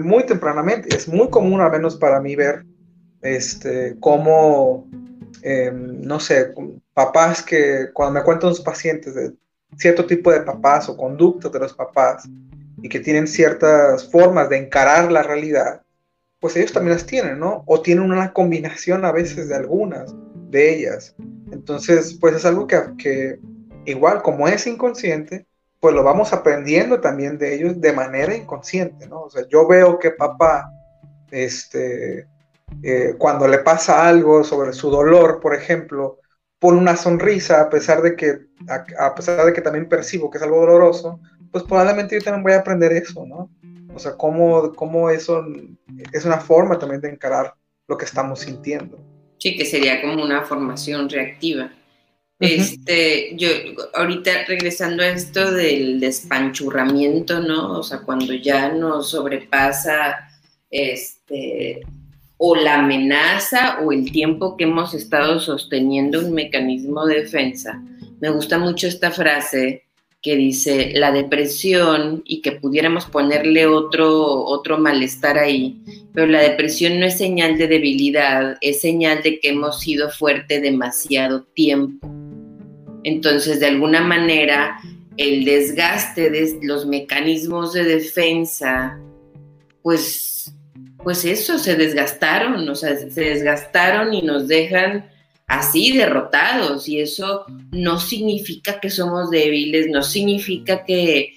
[0.03, 0.95] Muy tempranamente.
[0.95, 2.67] Es muy común, al menos para mí, ver
[3.23, 4.87] este, cómo,
[5.43, 6.53] em, no sé,
[6.93, 9.33] papás que cuando me cuentan los pacientes de
[9.79, 12.29] cierto tipo de papás o conductas de los papás
[12.83, 15.81] y que tienen ciertas formas de encarar la realidad,
[16.39, 17.65] pues ellos también las tienen, ¿no?
[17.67, 20.15] O tienen una combinación a veces de algunas
[20.51, 21.17] de ellas.
[21.51, 23.39] Entonces, pues es algo que, que
[23.87, 25.47] igual como es inconsciente,
[25.85, 29.25] pues lo vamos aprendiendo también de ellos de manera inconsciente, ¿no?
[29.25, 30.73] O sea, yo veo que papá,
[31.31, 32.27] este,
[32.83, 36.21] eh, cuando le pasa algo sobre su dolor, por ejemplo,
[36.59, 38.47] pone una sonrisa a pesar de que,
[38.99, 41.21] a, pesar de que también percibo que es algo doloroso,
[41.53, 43.51] pues probablemente yo también voy a aprender eso, ¿no?
[43.95, 45.45] O sea, cómo, cómo eso
[46.15, 47.53] es una forma también de encarar
[47.89, 48.99] lo que estamos sintiendo.
[49.37, 51.73] Sí, que sería como una formación reactiva.
[52.41, 53.49] Este, yo
[53.95, 57.79] ahorita regresando a esto del despanchurramiento, ¿no?
[57.79, 60.29] O sea, cuando ya nos sobrepasa
[60.71, 61.83] este
[62.37, 67.83] o la amenaza o el tiempo que hemos estado sosteniendo un mecanismo de defensa.
[68.21, 69.85] Me gusta mucho esta frase
[70.21, 75.79] que dice la depresión y que pudiéramos ponerle otro, otro malestar ahí,
[76.15, 80.61] pero la depresión no es señal de debilidad, es señal de que hemos sido fuerte
[80.61, 82.24] demasiado tiempo.
[83.05, 84.81] Entonces, de alguna manera,
[85.17, 88.99] el desgaste de los mecanismos de defensa,
[89.83, 90.53] pues,
[91.03, 95.07] pues eso, se desgastaron, o sea, se desgastaron y nos dejan
[95.47, 96.89] así derrotados.
[96.89, 101.35] Y eso no significa que somos débiles, no significa que,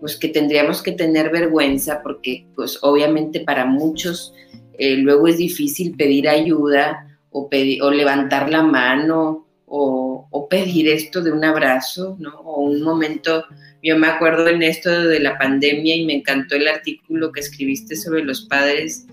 [0.00, 4.34] pues que tendríamos que tener vergüenza porque pues obviamente para muchos
[4.76, 7.48] eh, luego es difícil pedir ayuda o,
[7.82, 12.40] o levantar la mano o, o, pedir esto de un abrazo, ¿no?
[12.40, 13.44] O un momento,
[13.82, 17.96] yo me acuerdo en esto de la pandemia y me encantó el artículo que escribiste
[17.96, 19.06] sobre los padres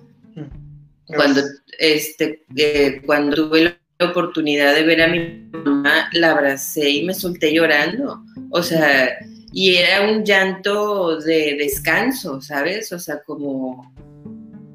[1.07, 1.41] cuando,
[1.79, 7.13] este, eh, cuando tuve la oportunidad de ver a mi mamá, la abracé y me
[7.13, 8.23] solté llorando.
[8.49, 9.17] O sea,
[9.51, 12.91] y era un llanto de descanso, ¿sabes?
[12.91, 13.93] O sea, como,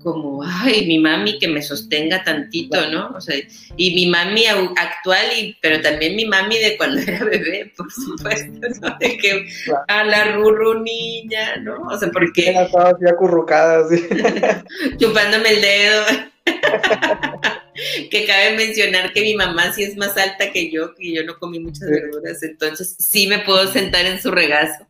[0.02, 3.10] como, ay, mi mami que me sostenga tantito, ¿no?
[3.16, 3.36] O sea,
[3.76, 8.68] y mi mami actual, y, pero también mi mami de cuando era bebé, por supuesto,
[8.80, 8.96] ¿no?
[8.98, 9.46] De que
[9.88, 11.82] a la rurru niña, ¿no?
[11.82, 12.50] O sea, porque...
[12.50, 14.02] Estaba así acurrucada, así.
[14.98, 16.04] chupándome el dedo.
[18.10, 21.38] que cabe mencionar que mi mamá sí es más alta que yo, que yo no
[21.38, 24.86] comí muchas verduras, entonces sí me puedo sentar en su regazo.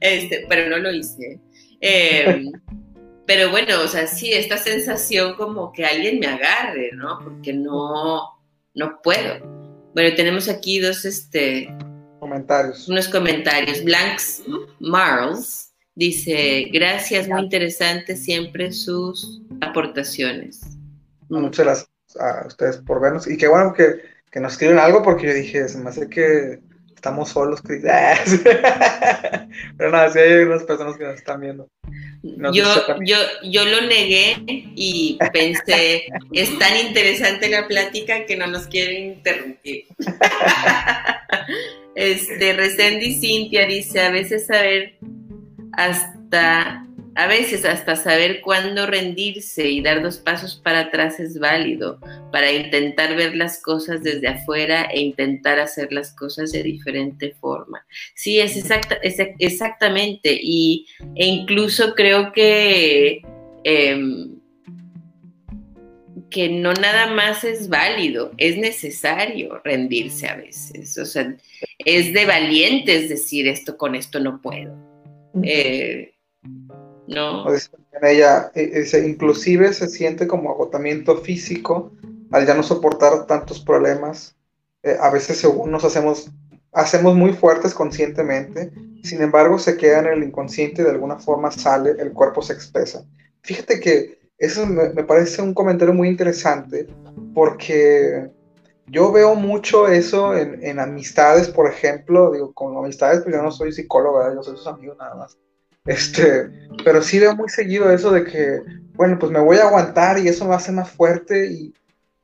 [0.00, 1.40] este, pero no lo hice.
[1.80, 2.52] Em,
[3.26, 7.18] pero bueno, o sea, sí, esta sensación como que alguien me agarre, ¿no?
[7.22, 8.22] Porque no,
[8.74, 9.40] no puedo.
[9.94, 11.74] Bueno, tenemos aquí dos, este...
[12.20, 12.88] Comentarios.
[12.88, 13.82] Unos comentarios.
[13.84, 14.42] Blanks
[14.78, 20.60] Marls dice, gracias, muy interesante siempre sus aportaciones.
[21.28, 23.26] Muchas gracias a ustedes por vernos.
[23.26, 26.60] Y qué bueno que, que nos escriben algo porque yo dije, se me hace que
[27.06, 27.62] estamos solos,
[29.78, 31.68] Pero nada, sí hay unas personas que nos están viendo.
[32.52, 32.64] yo,
[33.04, 34.36] yo, yo lo negué
[34.74, 39.84] y pensé, es tan interesante la plática que no nos quieren interrumpir.
[41.94, 44.98] este, Resendi Cintia dice, a veces saber
[45.74, 46.84] hasta
[47.16, 51.98] a veces hasta saber cuándo rendirse y dar dos pasos para atrás es válido
[52.30, 57.86] para intentar ver las cosas desde afuera e intentar hacer las cosas de diferente forma.
[58.14, 58.98] Sí, es, exacta,
[59.38, 60.38] exactamente.
[60.40, 63.22] Y, e incluso creo que,
[63.64, 64.38] em,
[66.28, 70.98] que no nada más es válido, es necesario rendirse a veces.
[70.98, 71.34] O sea,
[71.78, 74.76] es de valientes decir esto, con esto no puedo.
[75.42, 76.12] Eh,
[77.08, 77.46] no.
[78.02, 81.92] Ella, e, inclusive se siente como agotamiento físico
[82.30, 84.36] al ya no soportar tantos problemas.
[84.82, 86.30] Eh, a veces según nos hacemos,
[86.72, 91.50] hacemos muy fuertes conscientemente, sin embargo se queda en el inconsciente y de alguna forma
[91.50, 93.04] sale, el cuerpo se expresa.
[93.42, 96.86] Fíjate que eso me, parece un comentario muy interesante
[97.34, 98.28] porque
[98.86, 103.50] yo veo mucho eso en, en, amistades, por ejemplo, digo, con amistades, pues yo no
[103.50, 105.38] soy psicóloga, yo soy sus amigos nada más.
[105.86, 106.50] Este,
[106.84, 108.60] pero sí veo muy seguido eso de que,
[108.94, 111.74] bueno, pues me voy a aguantar y eso me hace más fuerte y,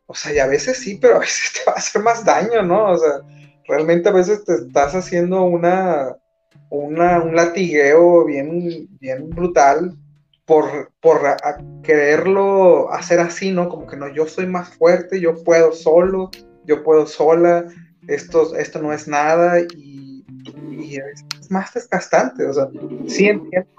[0.07, 2.63] o sea, y a veces sí, pero a veces te va a hacer más daño,
[2.63, 2.91] ¿no?
[2.91, 3.21] O sea,
[3.67, 6.17] realmente a veces te estás haciendo una,
[6.71, 9.97] una un latigueo bien, bien brutal
[10.45, 11.21] por, por
[11.83, 13.69] quererlo hacer así, ¿no?
[13.69, 16.31] Como que no, yo soy más fuerte, yo puedo solo,
[16.65, 17.67] yo puedo sola,
[18.09, 20.25] esto, esto no es nada y,
[20.71, 20.99] y
[21.51, 22.45] más desgastante.
[22.47, 22.69] O sea,
[23.07, 23.71] sí entiendo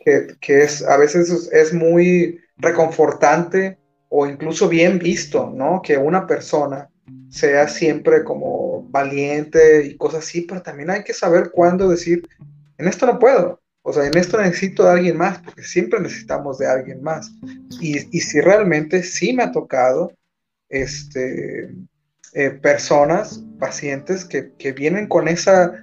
[0.00, 3.78] que, es, a veces es, muy reconfortante
[4.08, 5.82] o incluso bien visto, ¿no?
[5.82, 6.88] Que una persona
[7.28, 12.26] sea siempre como valiente y cosas así, pero también hay que saber cuándo decir,
[12.78, 16.58] en esto no puedo, o sea, en esto necesito de alguien más, porque siempre necesitamos
[16.58, 17.32] de alguien más.
[17.80, 20.12] Y, si realmente sí me ha tocado,
[20.68, 21.72] este,
[22.34, 25.82] eh, personas, pacientes que, que, vienen con esa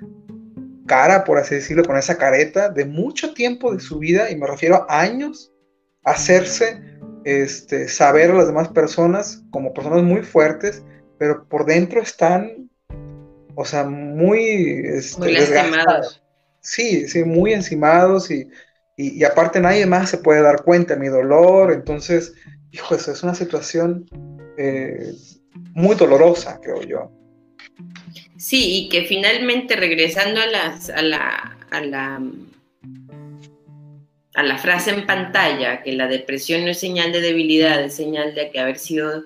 [0.88, 4.48] cara, por así decirlo, con esa careta de mucho tiempo de su vida, y me
[4.48, 5.52] refiero a años,
[6.04, 6.82] hacerse
[7.26, 10.84] este, saber a las demás personas como personas muy fuertes,
[11.20, 12.70] pero por dentro están,
[13.56, 16.24] o sea, muy, este, muy lastimados.
[16.62, 18.50] Sí, sí, muy encimados y,
[18.96, 22.34] y, aparte nadie más se puede dar cuenta de mi dolor, entonces,
[22.72, 24.06] hijo, eso es una situación
[24.58, 25.14] eh,
[25.74, 27.12] muy dolorosa, creo yo.
[28.38, 32.22] Sí, y que finalmente regresando a, las, a, la, a, la,
[34.36, 38.36] a la frase en pantalla, que la depresión no es señal de debilidad, es señal
[38.36, 39.24] de que haber sido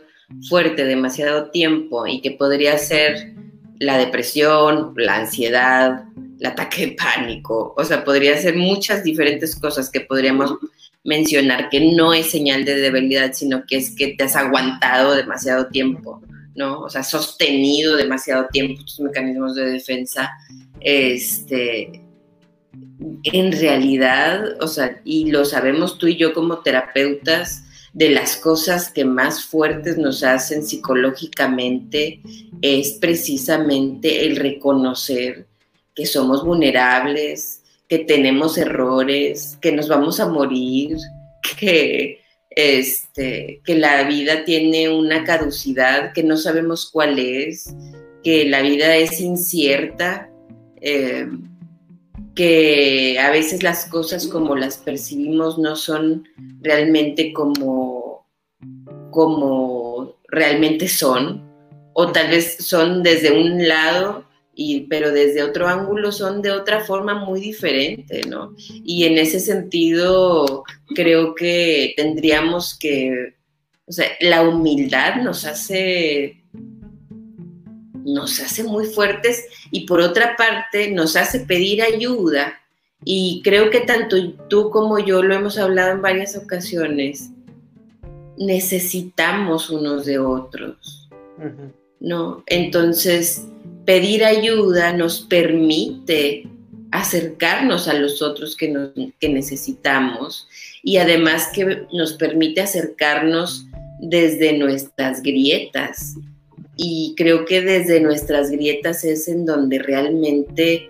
[0.47, 3.33] fuerte demasiado tiempo y que podría ser
[3.79, 6.03] la depresión, la ansiedad,
[6.39, 10.55] el ataque de pánico, o sea, podría ser muchas diferentes cosas que podríamos
[11.03, 15.67] mencionar que no es señal de debilidad, sino que es que te has aguantado demasiado
[15.67, 16.21] tiempo,
[16.55, 16.81] ¿no?
[16.81, 20.31] O sea, sostenido demasiado tiempo tus mecanismos de defensa,
[20.79, 22.03] este,
[23.23, 28.89] en realidad, o sea, y lo sabemos tú y yo como terapeutas, de las cosas
[28.89, 32.21] que más fuertes nos hacen psicológicamente
[32.61, 35.47] es precisamente el reconocer
[35.93, 40.95] que somos vulnerables, que tenemos errores, que nos vamos a morir,
[41.59, 42.21] que,
[42.51, 47.73] este, que la vida tiene una caducidad que no sabemos cuál es,
[48.23, 50.29] que la vida es incierta,
[50.81, 51.27] eh,
[52.35, 56.27] que a veces las cosas como las percibimos no son
[56.61, 58.27] realmente como,
[59.11, 61.49] como realmente son,
[61.93, 64.20] o tal vez son desde un lado,
[64.61, 68.55] y, pero desde otro ángulo son de otra forma muy diferente, ¿no?
[68.83, 70.63] Y en ese sentido
[70.95, 73.35] creo que tendríamos que,
[73.85, 76.37] o sea, la humildad nos hace
[78.03, 82.59] nos hace muy fuertes y por otra parte nos hace pedir ayuda
[83.03, 87.31] y creo que tanto tú como yo lo hemos hablado en varias ocasiones,
[88.37, 91.09] necesitamos unos de otros,
[91.99, 92.43] ¿no?
[92.45, 93.47] Entonces,
[93.85, 96.47] pedir ayuda nos permite
[96.91, 98.67] acercarnos a los otros que,
[99.21, 100.47] necesitamos
[100.83, 103.65] y además que nos permite acercarnos
[103.99, 106.15] desde nuestras grietas,
[106.75, 110.89] y creo que desde nuestras grietas es en donde realmente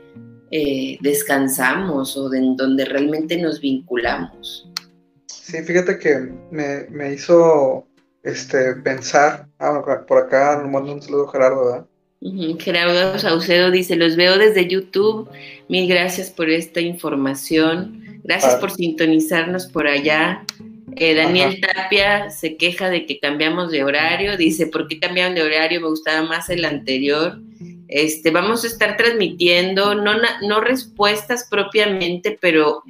[0.50, 4.70] eh, descansamos o en donde realmente nos vinculamos.
[5.28, 7.86] Sí, fíjate que me, hizo
[8.24, 11.86] este, pensar, ah, por acá nos manda un saludo Gerardo, ¿verdad?
[12.60, 15.28] Gerardo Saucedo dice, los veo desde YouTube,
[15.68, 20.46] mil gracias por esta información, gracias por sintonizarnos por allá,
[20.96, 25.44] eh, Daniel Tapia se queja de que cambiamos de horario, dice, ¿por qué cambiaron de
[25.44, 25.82] horario?
[25.82, 27.40] Me gustaba más el anterior.
[27.88, 32.84] Este, vamos a estar transmitiendo, no, no respuestas propiamente, pero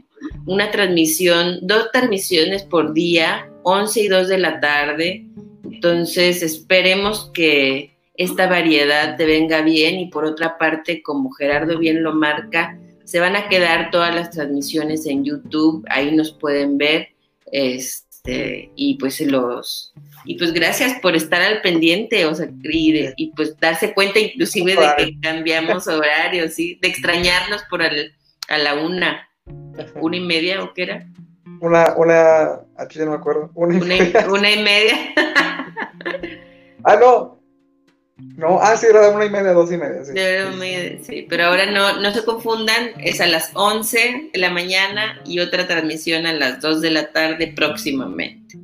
[0.45, 5.25] una transmisión, dos transmisiones por día, 11 y 2 de la tarde.
[5.63, 12.03] Entonces, esperemos que esta variedad te venga bien y por otra parte, como Gerardo bien
[12.03, 17.09] lo marca, se van a quedar todas las transmisiones en YouTube, ahí nos pueden ver
[17.51, 19.93] este, y pues los
[20.23, 24.87] y pues gracias por estar al pendiente, o sea, y, pues darse cuenta inclusive de
[24.97, 26.77] que cambiamos horarios, ¿sí?
[26.81, 29.27] De extrañarnos por a la una,
[29.95, 31.07] una y media, ¿o qué era?
[31.59, 34.27] Una, una, aquí ya no me acuerdo, una y media.
[34.29, 34.95] Una y media.
[36.83, 37.40] ah, no,
[38.41, 40.03] no, ah, sí, era de una y media, dos y media.
[40.03, 45.21] Sí, sí pero ahora no, no se confundan, es a las 11 de la mañana
[45.25, 48.57] y otra transmisión a las 2 de la tarde próximamente.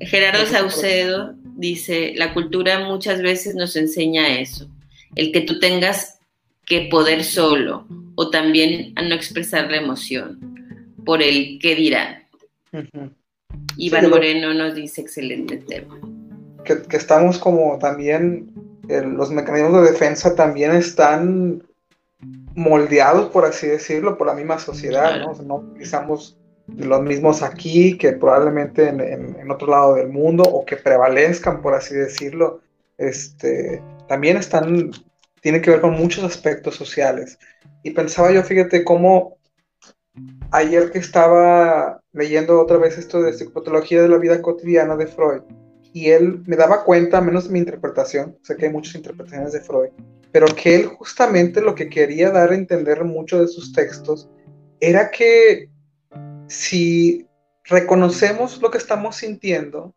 [0.00, 4.66] Gerardo Saucedo dice, la cultura muchas veces nos enseña eso,
[5.14, 6.18] el que tú tengas
[6.64, 12.24] que poder solo o también a no expresar la emoción por el qué dirán.
[13.76, 15.98] Iván Moreno nos dice excelente tema
[16.78, 18.52] que, estamos como también,
[18.88, 21.62] los mecanismos de defensa también están
[22.54, 25.32] moldeados, por así decirlo, por la misma sociedad, ¿no?
[25.42, 26.38] no utilizamos
[26.76, 31.94] los mismos aquí que probablemente en, otro lado del mundo o que prevalezcan, por así
[31.94, 32.60] decirlo,
[32.98, 34.90] este, también están,
[35.40, 37.38] tiene que ver con muchos aspectos sociales.
[37.82, 39.38] Y pensaba yo, fíjate, cómo
[40.50, 45.42] ayer que estaba leyendo otra vez esto de psicopatología de la vida cotidiana de Freud,
[45.92, 49.90] y él me daba cuenta, menos mi interpretación, sé que hay muchas interpretaciones de Freud,
[50.32, 54.28] pero que él justamente lo que quería dar a entender mucho de sus textos
[54.80, 55.68] era que
[56.46, 57.26] si
[57.64, 59.94] reconocemos lo que estamos sintiendo,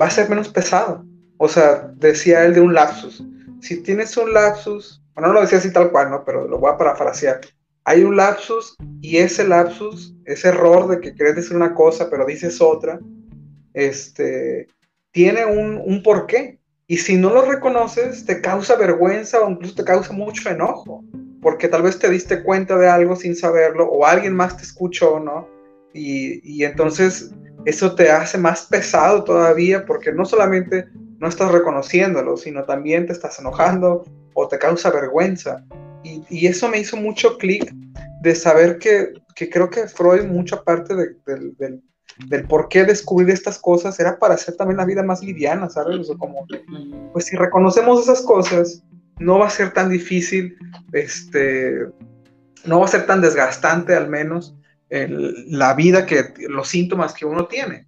[0.00, 1.04] va a ser menos pesado.
[1.38, 3.24] O sea, decía él de un lapsus.
[3.60, 6.24] Si tienes un lapsus, bueno, no lo decía así tal cual, ¿no?
[6.24, 7.40] Pero lo voy a parafrasear.
[7.84, 12.24] Hay un lapsus y ese lapsus, ese error de que crees decir una cosa pero
[12.24, 13.00] dices otra,
[13.74, 14.68] este,
[15.12, 16.58] tiene un, un porqué.
[16.86, 21.04] Y si no lo reconoces, te causa vergüenza o incluso te causa mucho enojo.
[21.40, 25.18] porque tal vez te diste cuenta de algo sin saberlo o alguien más te escuchó,
[25.18, 25.48] ¿no?
[25.92, 27.32] Y, y entonces
[27.64, 30.86] eso te hace más pesado todavía porque no solamente
[31.18, 34.04] no estás reconociéndolo, sino también te estás enojando
[34.34, 35.64] o te causa vergüenza.
[36.02, 37.72] Y, y eso me hizo mucho clic
[38.22, 41.82] de saber que, que, creo que Freud, mucha parte de, del,
[42.26, 46.08] del por qué descubrir estas cosas era para hacer también la vida más liviana, ¿sabes?
[46.10, 46.46] O como,
[47.12, 48.82] pues si reconocemos esas cosas,
[49.18, 50.56] no va a ser tan difícil,
[50.92, 51.86] este,
[52.64, 54.54] no va a ser tan desgastante al menos
[54.90, 57.86] la vida que, los síntomas que uno tiene.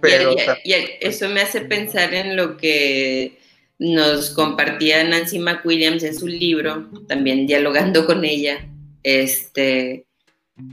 [0.00, 0.32] Pero,
[0.64, 3.38] y, eso me hace pensar en lo que
[3.78, 8.66] nos compartía Nancy McWilliams en su libro, también dialogando con ella,
[9.02, 10.06] este,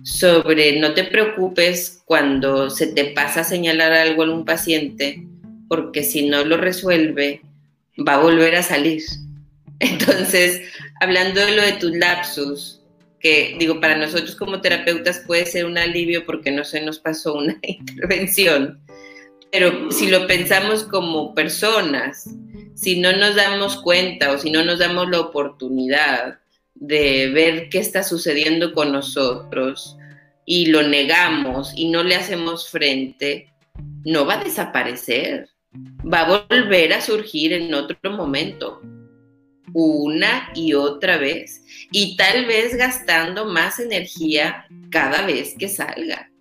[0.04, 5.24] sobre no te preocupes cuando se te pasa a señalar algo a un paciente,
[5.68, 7.42] porque si no lo resuelve,
[8.08, 9.04] va a volver a salir.
[9.80, 10.62] Entonces,
[11.02, 12.82] hablando de lo de tus lapsus,
[13.20, 17.34] que digo, para nosotros como terapeutas puede ser un alivio porque no se nos pasó
[17.34, 18.80] una intervención,
[19.52, 22.30] pero si lo pensamos como personas,
[22.76, 26.40] si no nos damos cuenta o si no nos damos la oportunidad
[26.80, 29.98] de ver qué está sucediendo con nosotros
[30.46, 33.54] y lo negamos y no le hacemos frente,
[34.06, 35.50] no va a desaparecer,
[36.12, 38.82] va a volver a surgir en otro momento
[39.74, 41.62] una y otra vez
[41.92, 46.32] y tal vez gastando más energía cada vez que salga.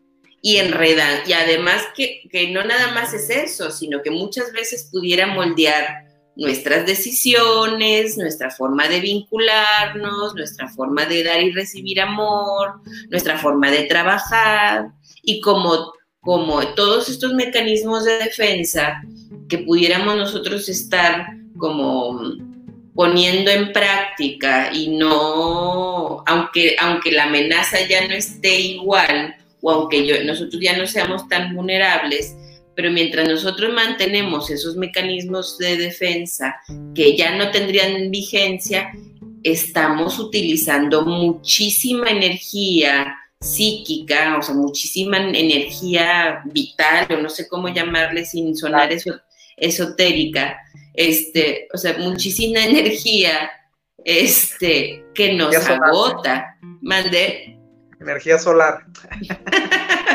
[0.43, 4.89] Y enredan, y además que, que no nada más es eso, sino que muchas veces
[4.93, 6.06] pudiera moldear
[6.37, 12.75] nuestras decisiones, nuestra forma de vincularnos, nuestra forma de dar y recibir amor,
[13.11, 14.89] nuestra forma de trabajar.
[15.23, 19.03] Y como, como todos estos mecanismos de defensa
[19.49, 21.27] que pudiéramos nosotros estar
[21.59, 22.21] como
[22.95, 30.07] poniendo en práctica y no, aunque, aunque la amenaza ya no esté igual o aunque
[30.07, 32.35] yo, nosotros ya no seamos tan vulnerables,
[32.77, 36.55] pero mientras nosotros mantenemos esos mecanismos de defensa
[36.95, 38.93] que ya no tendrían vigencia,
[39.43, 48.27] estamos utilizando muchísima energía psíquica, o sea, muchísima energía vital, o no sé cómo llamarle
[48.27, 49.15] sin sonar eso,
[49.57, 50.59] esotérica,
[50.93, 53.51] este, o sea, muchísima energía
[54.05, 56.59] este, que nos agota.
[56.83, 57.59] Mande.
[58.01, 58.85] Energía solar.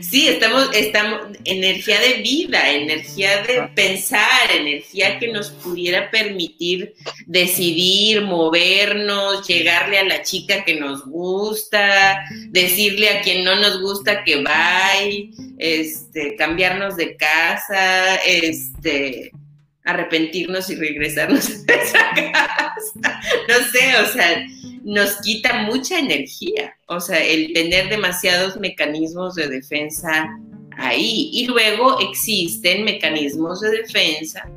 [0.00, 6.94] sí, estamos, estamos, energía de vida, energía de pensar, energía que nos pudiera permitir
[7.26, 14.24] decidir, movernos, llegarle a la chica que nos gusta, decirle a quien no nos gusta
[14.24, 15.24] que vaya,
[15.58, 19.32] este, cambiarnos de casa, este,
[19.84, 23.20] arrepentirnos y regresarnos a esa casa.
[23.48, 24.46] No sé, o sea,
[24.82, 26.74] nos quita mucha energía.
[26.86, 30.28] O sea, el tener demasiados mecanismos de defensa
[30.76, 31.30] ahí.
[31.32, 34.48] Y luego existen mecanismos de defensa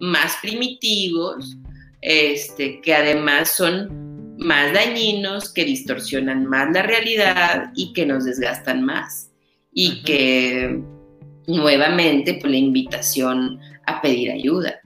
[0.00, 1.56] más primitivos,
[2.00, 8.84] este, que además son más dañinos, que distorsionan más la realidad y que nos desgastan
[8.84, 9.30] más.
[9.72, 10.80] Y que
[11.46, 14.80] nuevamente, pues la invitación a pedir ayuda.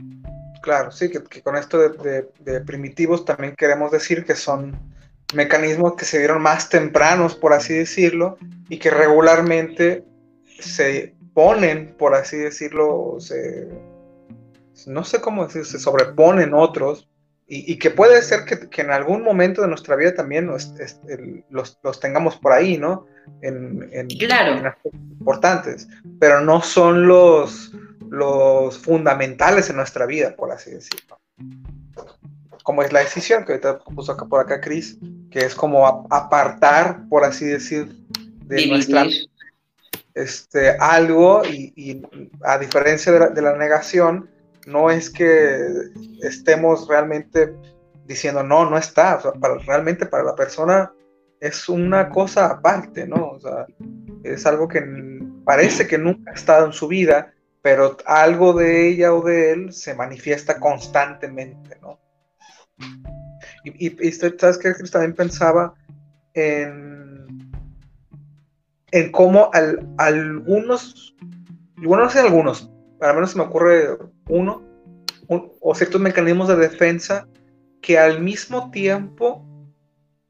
[0.62, 4.78] Claro, sí, que, con esto de, primitivos también queremos decir que son
[5.34, 8.36] mecanismos que se dieron más tempranos, por así decirlo,
[8.68, 10.04] y que regularmente
[10.58, 13.68] se ponen, por así decirlo, se,
[14.86, 17.08] no sé cómo decir, se sobreponen otros,
[17.52, 20.72] y, que puede ser que, en algún momento de nuestra vida también los,
[21.50, 23.06] los, tengamos por ahí, ¿no?
[23.42, 24.72] En, claro.
[25.18, 25.88] importantes,
[26.20, 27.72] pero no son los
[28.10, 31.18] los fundamentales en nuestra vida, por así decirlo.
[32.64, 34.98] Como es la decisión que ahorita puso acá por acá Cris,
[35.30, 37.96] que es como apartar, por así decir,
[38.44, 39.06] de nuestra
[40.14, 42.02] este, algo y,
[42.42, 44.28] a diferencia de la, negación,
[44.66, 45.58] no es que
[46.22, 47.54] estemos realmente
[48.06, 50.92] diciendo no, no está, para, realmente para la persona
[51.40, 53.30] es una cosa aparte, ¿no?
[53.30, 53.66] O sea,
[54.24, 54.82] es algo que
[55.44, 57.32] parece que nunca ha estado en su vida,
[57.62, 61.98] pero algo de ella o de él se manifiesta constantemente, ¿no?
[63.64, 65.74] Y, y, sabes que también pensaba
[66.32, 67.52] en,
[68.90, 69.50] en cómo
[69.98, 71.14] algunos,
[71.76, 73.98] bueno, no sé algunos, al menos se me ocurre
[74.28, 74.62] uno,
[75.28, 77.28] o ciertos mecanismos de defensa
[77.80, 79.46] que al mismo tiempo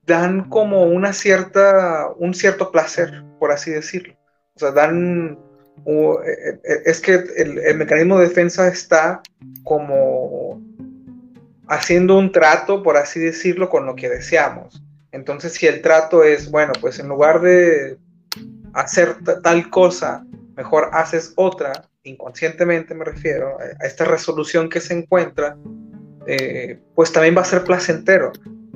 [0.04, 4.14] dan como una cierta, un cierto placer, por así decirlo.
[4.54, 5.38] O sea, dan
[5.86, 9.22] eh, eh, es que el, mecanismo de defensa está
[9.64, 10.60] como
[11.68, 14.82] haciendo un trato, por así decirlo, con lo que deseamos.
[15.12, 17.98] Entonces, si el trato es, bueno, pues en lugar de
[18.74, 20.24] hacer tal cosa,
[20.56, 25.56] mejor haces otra, inconscientemente me refiero, a esta resolución que se encuentra,
[26.26, 28.32] eh, pues también va a ser placentero.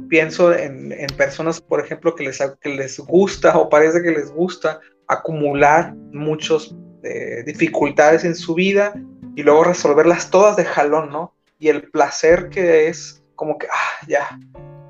[0.09, 4.81] Pienso en, personas, por ejemplo, que les, que les gusta o parece que les gusta
[5.09, 6.75] acumular muchas
[7.05, 8.95] eh, dificultades en su vida
[9.37, 11.35] y luego resolverlas todas de jalón, ¿no?
[11.59, 14.39] Y el placer que es como que, ah, ya,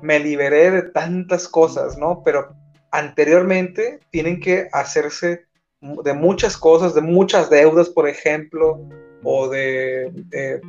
[0.01, 2.21] me liberé de tantas cosas, ¿no?
[2.23, 2.55] Pero
[2.91, 5.45] anteriormente tienen que hacerse
[5.81, 8.79] de muchas cosas, de muchas deudas, por ejemplo,
[9.23, 10.11] o de,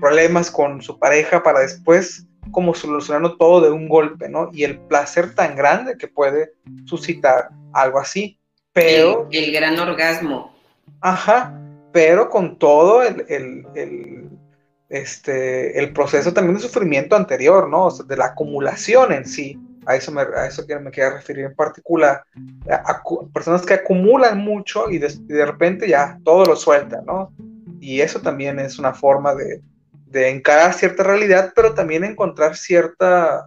[0.00, 4.50] problemas con su pareja para después como solucionarlo todo de un golpe, ¿no?
[4.52, 6.52] Y el placer tan grande que puede
[6.86, 8.38] suscitar algo así.
[8.72, 9.28] Pero...
[9.30, 10.55] El, gran orgasmo.
[11.00, 11.58] Ajá,
[11.92, 13.26] pero con todo el,
[14.88, 17.90] este, el proceso también de sufrimiento anterior, ¿no?
[17.90, 19.58] de la acumulación en sí.
[19.86, 22.24] A eso me, a eso me quería referir en particular.
[22.68, 27.32] A, personas que acumulan mucho y de, repente ya todo lo sueltan, ¿no?
[27.80, 29.62] Y eso también es una forma de,
[30.06, 33.46] de encarar cierta realidad, pero también encontrar cierta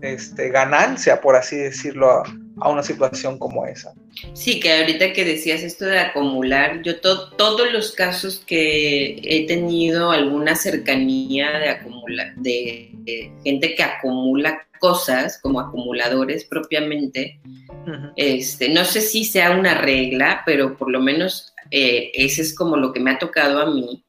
[0.00, 2.22] este, ganancia, por así decirlo,
[2.60, 3.92] a, a una situación como esa.
[4.32, 10.10] Sí, que ahorita que decías esto de acumular, yo todos los casos que he tenido
[10.10, 12.92] alguna cercanía de acumular, de,
[13.44, 17.40] gente que acumula cosas como acumuladores propiamente,
[18.16, 22.76] este, no sé si sea una regla, pero por lo menos eh, ese es como
[22.76, 24.04] lo que me ha tocado a mí.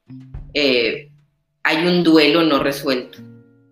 [0.54, 1.10] Eh,
[1.62, 3.18] hay un duelo no resuelto.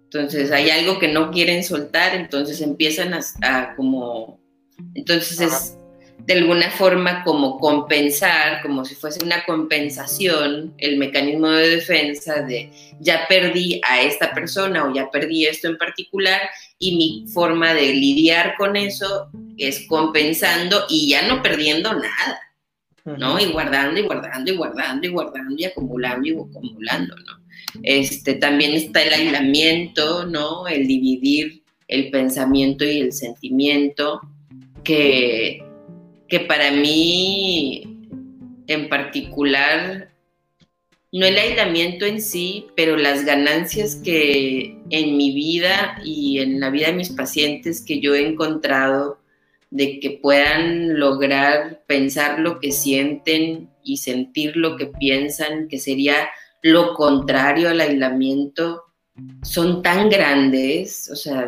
[0.05, 4.41] Entonces hay algo que no quieren soltar, entonces empiezan a como
[4.95, 5.79] entonces es
[6.29, 12.71] de alguna forma como compensar, como si fuese una compensación, el mecanismo de defensa de
[13.01, 16.43] ya perdí a esta persona o ya perdí esto en particular
[16.79, 22.41] y mi forma de lidiar con eso es compensando y ya no perdiendo nada,
[23.07, 23.41] ¿no?
[23.41, 27.39] Y guardando y guardando y guardando y guardando y acumulando y acumulando, ¿no?
[27.83, 30.69] Este, también está el aislamiento, ¿no?
[30.69, 34.21] El dividir el pensamiento y el sentimiento,
[34.89, 35.63] que,
[36.29, 37.83] que para mí
[38.67, 40.15] en particular,
[41.13, 46.71] no el aislamiento en sí, pero las ganancias que en mi vida y en la
[46.71, 49.19] vida de mis pacientes que yo he encontrado
[49.71, 56.31] de que puedan lograr pensar lo que sienten y sentir lo que piensan, que sería
[56.63, 58.85] lo contrario al aislamiento,
[59.43, 61.47] son tan grandes, o sea,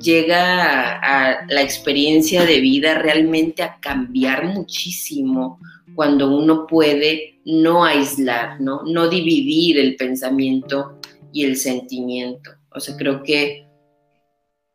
[0.00, 5.58] llega a, la experiencia de vida realmente a cambiar muchísimo
[5.94, 8.82] cuando uno puede no aislar, ¿no?
[8.84, 10.98] No dividir el pensamiento
[11.32, 12.52] y el sentimiento.
[12.70, 13.66] O sea, creo que,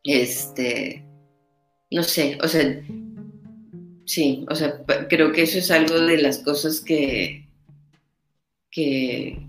[0.04, 1.04] este,
[1.92, 2.82] no sé, o sea,
[4.06, 7.48] sí, o sea, creo que eso es algo de las cosas que,
[8.70, 9.40] que,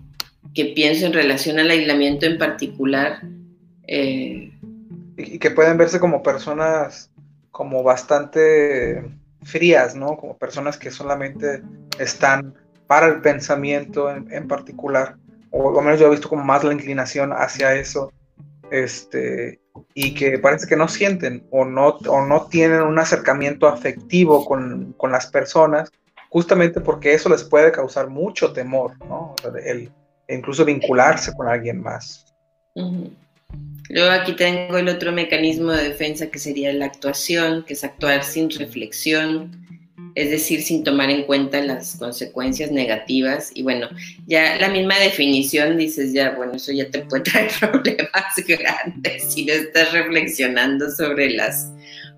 [0.75, 3.21] pienso en relación al aislamiento en particular.
[3.87, 4.48] Eh,
[5.19, 7.11] y que pueden verse como personas
[7.51, 9.03] como bastante
[9.43, 10.17] frías, ¿no?
[10.17, 11.61] Como personas que solamente
[11.99, 12.53] están
[12.87, 15.17] para el pensamiento en, particular,
[15.51, 18.11] o al menos yo he visto como más la inclinación hacia eso,
[18.71, 19.59] este,
[19.93, 24.93] y que parece que no sienten o no, o no tienen un acercamiento afectivo con,
[24.93, 25.91] con las personas,
[26.29, 29.35] justamente porque eso les puede causar mucho temor, ¿no?
[29.63, 29.91] El,
[30.27, 32.25] incluso vincularse con alguien más.
[33.89, 38.23] Luego aquí tengo el otro mecanismo de defensa que sería la actuación, que es actuar
[38.23, 39.65] sin reflexión,
[40.13, 43.51] es decir, sin tomar en cuenta las consecuencias negativas.
[43.53, 43.89] Y bueno,
[44.27, 49.45] ya la misma definición dices, ya, bueno, eso ya te puede traer problemas grandes si
[49.45, 51.71] no estás reflexionando sobre las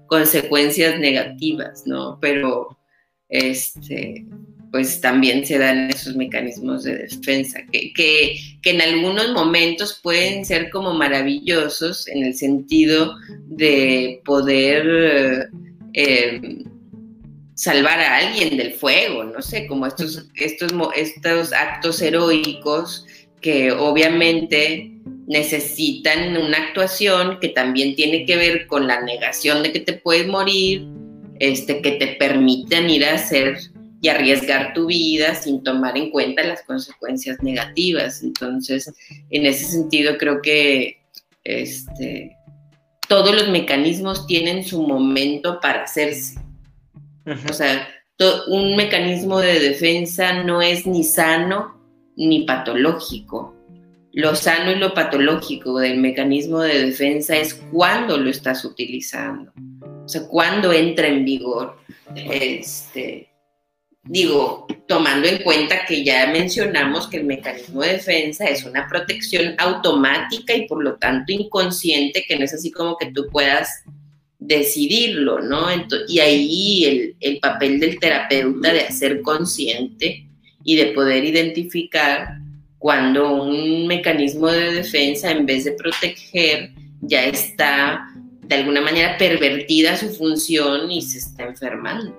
[0.07, 2.17] consecuencias negativas, ¿no?
[2.19, 2.77] Pero,
[3.29, 4.25] este,
[4.71, 10.93] pues también se dan esos mecanismos de defensa, que, en algunos momentos pueden ser como
[10.93, 13.17] maravillosos en el sentido
[13.47, 15.49] de poder
[15.93, 16.63] eh,
[17.53, 23.05] salvar a alguien del fuego, no sé, como estos, estos, estos actos heroicos
[23.41, 24.91] que obviamente
[25.27, 30.27] necesitan una actuación que también tiene que ver con la negación de que te puedes
[30.27, 30.87] morir,
[31.39, 33.57] este, que te permitan ir a hacer
[34.01, 38.23] y arriesgar tu vida sin tomar en cuenta las consecuencias negativas.
[38.23, 38.91] Entonces,
[39.29, 41.01] en ese sentido, creo que
[41.43, 42.35] este,
[43.07, 46.39] todos los mecanismos tienen su momento para hacerse.
[47.47, 47.87] O sea,
[48.47, 51.79] un mecanismo de defensa no es ni sano
[52.15, 53.55] ni patológico.
[54.13, 59.53] Lo sano y lo patológico del mecanismo de defensa es cuando lo estás utilizando.
[60.03, 61.77] O sea, ¿cuándo entra en vigor?
[62.15, 63.30] Este,
[64.03, 69.55] digo, tomando en cuenta que ya mencionamos que el mecanismo de defensa es una protección
[69.57, 73.83] automática y por lo tanto inconsciente, que no es así como que tú puedas
[74.39, 75.67] decidirlo, ¿no?
[76.07, 80.25] y ahí el, el, papel del terapeuta de hacer consciente
[80.63, 82.39] y de poder identificar
[82.79, 86.71] cuando un mecanismo de defensa, en vez de proteger,
[87.01, 88.07] ya está
[88.41, 92.17] de alguna manera pervertida su función y se está enfermando.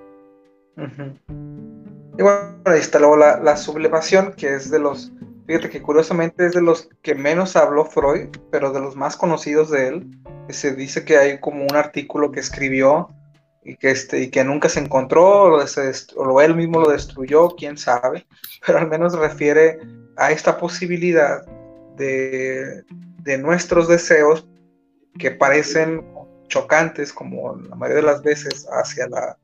[2.17, 5.11] Y bueno, ahí está luego la, sublimación, que es de los,
[5.47, 9.71] fíjate que curiosamente es de los que menos habló Freud, pero de los más conocidos
[9.71, 10.11] de él.
[10.49, 13.09] Se dice que hay como un artículo que escribió
[13.63, 15.63] y que, este, y que nunca se encontró, o,
[16.17, 18.27] o él mismo lo destruyó, quién sabe,
[18.65, 19.79] pero al menos refiere
[20.17, 21.43] a esta posibilidad
[21.97, 22.83] de,
[23.23, 24.47] de nuestros deseos
[25.17, 26.05] que parecen
[26.47, 29.37] chocantes, como la mayoría de las veces, hacia la,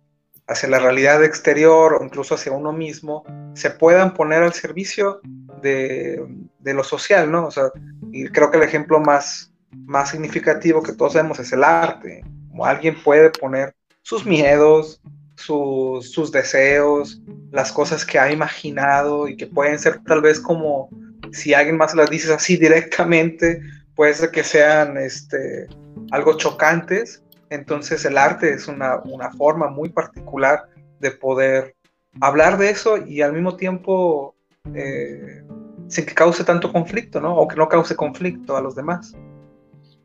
[0.49, 3.23] hacia la realidad exterior o incluso hacia uno mismo,
[3.53, 5.21] se puedan poner al servicio
[5.61, 6.25] de,
[6.63, 7.47] lo social, ¿no?
[7.47, 7.71] O sea,
[8.11, 9.53] y creo que el ejemplo más,
[9.85, 15.01] más significativo que todos vemos es el arte, como alguien puede poner sus miedos,
[15.35, 17.21] sus, sus deseos,
[17.51, 20.89] las cosas que ha imaginado y que pueden ser tal vez como
[21.31, 23.61] si alguien más las dice así directamente,
[23.95, 25.67] puede ser que sean este,
[26.11, 29.01] algo chocantes, entonces el arte es una,
[29.37, 30.63] forma muy particular
[30.99, 31.75] de poder
[32.21, 34.35] hablar de eso y al mismo tiempo
[34.75, 35.41] eh,
[35.87, 37.35] sin que cause tanto conflicto, ¿no?
[37.35, 39.15] O que no cause conflicto a los demás.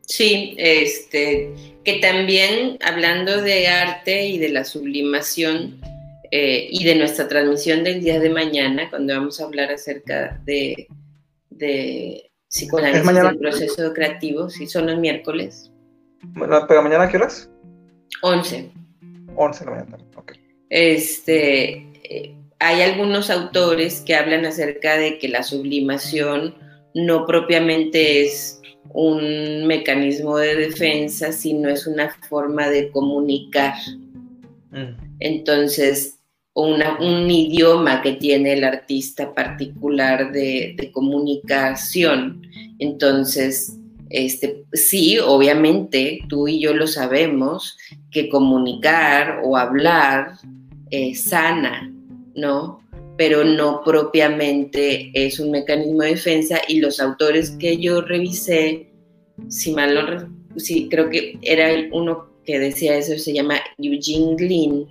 [0.01, 5.81] Sí, este, que también hablando de arte y de la sublimación
[6.31, 10.87] eh, y de nuestra transmisión del día de mañana, cuando vamos a hablar acerca de,
[11.49, 15.71] de psicoanálisis del proceso creativo, si son los miércoles,
[16.33, 17.49] ¿Pero mañana qué horas?
[18.21, 18.71] 11.
[19.35, 20.33] 11 de la mañana, ok.
[20.69, 26.55] Este, eh, hay algunos autores que hablan acerca de que la sublimación
[26.93, 28.61] no propiamente es
[28.93, 33.75] un mecanismo de defensa, sino es una forma de comunicar.
[34.71, 35.17] Mm.
[35.19, 36.19] Entonces,
[36.53, 42.41] un idioma que tiene el artista particular de, de comunicación.
[42.79, 43.77] Entonces,
[44.09, 47.77] este, sí, obviamente, tú y yo lo sabemos,
[48.11, 50.33] que comunicar o hablar
[50.91, 51.91] es sana,
[52.35, 52.81] ¿no?
[53.17, 58.89] Pero no propiamente es un mecanismo de defensa y los autores que yo revisé,
[59.49, 64.87] si mal no, sí, creo que era uno que decía eso, se llama Eugene Glynn,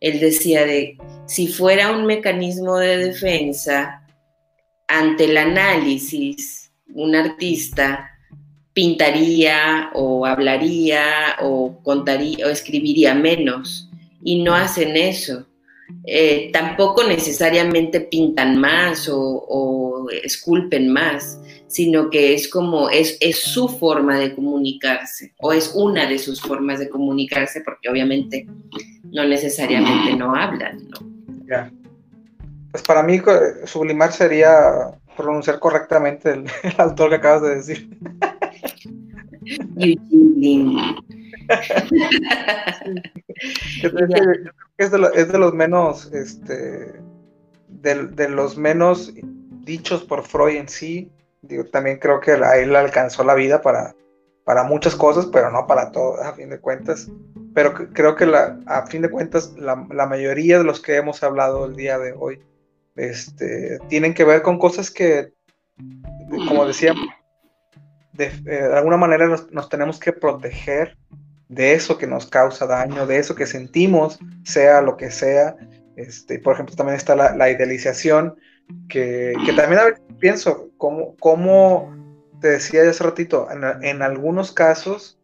[0.00, 4.02] él decía de, si fuera un mecanismo de defensa,
[4.88, 8.10] ante el análisis, un artista
[8.76, 13.88] pintaría o hablaría o contaría o escribiría menos
[14.22, 15.46] y no hacen eso.
[16.04, 23.66] Eh, tampoco necesariamente pintan más o, esculpen más, sino que es como, es, es, su
[23.66, 28.46] forma de comunicarse o es una de sus formas de comunicarse porque obviamente
[29.04, 31.70] no necesariamente no hablan, ¿no?
[32.70, 33.22] Pues para mí
[33.64, 36.30] sublimar sería pronunciar correctamente
[36.62, 37.98] el autor que acabas de decir.
[44.78, 46.92] es, de los menos, este,
[47.68, 49.12] de, los menos
[49.64, 51.10] dichos por Freud en sí.
[51.42, 53.94] Digo, también creo que a él alcanzó la vida para,
[54.44, 57.08] para muchas cosas, pero no para todo, a fin de cuentas.
[57.54, 61.66] Pero creo que la, a fin de cuentas la, mayoría de los que hemos hablado
[61.66, 62.40] el día de hoy
[62.96, 65.32] este, tienen que ver con cosas que,
[66.48, 66.94] como decía,
[68.18, 70.96] eh, de, alguna manera nos, tenemos que proteger
[71.48, 75.56] de eso que nos causa daño, de eso que sentimos, sea lo que sea.
[75.96, 78.36] Este, por ejemplo, también está la, idealización,
[78.88, 81.94] que, también a veces pienso, como, como
[82.40, 85.18] te decía ya hace ratito, en, algunos casos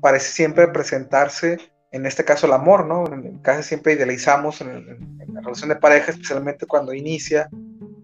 [0.00, 1.58] parece siempre presentarse,
[1.92, 3.04] en este caso el amor, ¿no?
[3.42, 7.48] Casi siempre idealizamos en, en la relación de pareja, especialmente cuando inicia,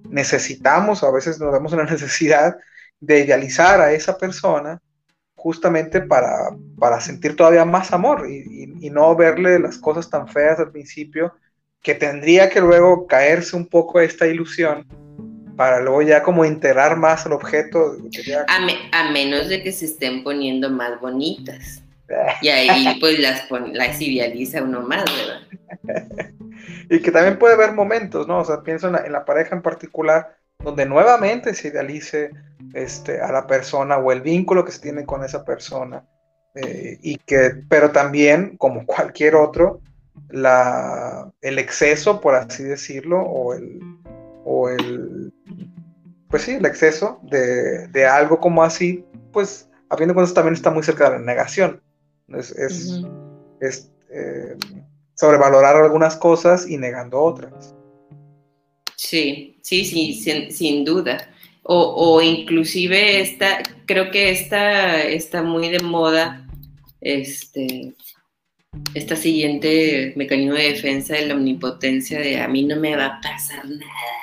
[0.09, 2.57] necesitamos, o a veces nos vemos en la necesidad
[3.01, 4.81] de idealizar a esa persona
[5.35, 8.51] justamente para, para sentir todavía más amor y,
[8.91, 11.33] no verle las cosas tan feas al principio,
[11.81, 14.85] que tendría que luego caerse un poco esta ilusión
[15.57, 17.97] para luego ya como integrar más el objeto.
[18.93, 21.83] A, menos de que se estén poniendo más bonitas.
[22.43, 26.33] Y ahí pues las, las idealiza uno más, ¿verdad?
[26.91, 28.41] y que también puede haber momentos, ¿no?
[28.41, 32.31] O sea, pienso en la, en la pareja en particular, donde nuevamente se idealice
[32.75, 36.05] este, a la persona o el vínculo que se tiene con esa persona.
[36.55, 39.81] Eh, y que, pero también, como cualquier otro,
[40.29, 43.81] la, el exceso, por así decirlo, o el,
[44.45, 45.33] o el
[46.31, 50.55] pues sí, el exceso de, de algo como así, pues a fin de cuentas también
[50.55, 51.83] está muy cerca de la negación.
[52.29, 52.53] Es,
[53.61, 54.57] es, eh,
[55.15, 57.75] sobrevalorar algunas cosas y negando otras.
[59.01, 61.31] Sí, sí, sí, sin, sin duda.
[61.63, 66.47] O, o, inclusive esta, creo que esta está muy de moda,
[67.01, 67.95] este,
[68.95, 73.21] esta siguiente mecanismo de defensa de la omnipotencia de a mí no me va a
[73.23, 74.19] pasar nada,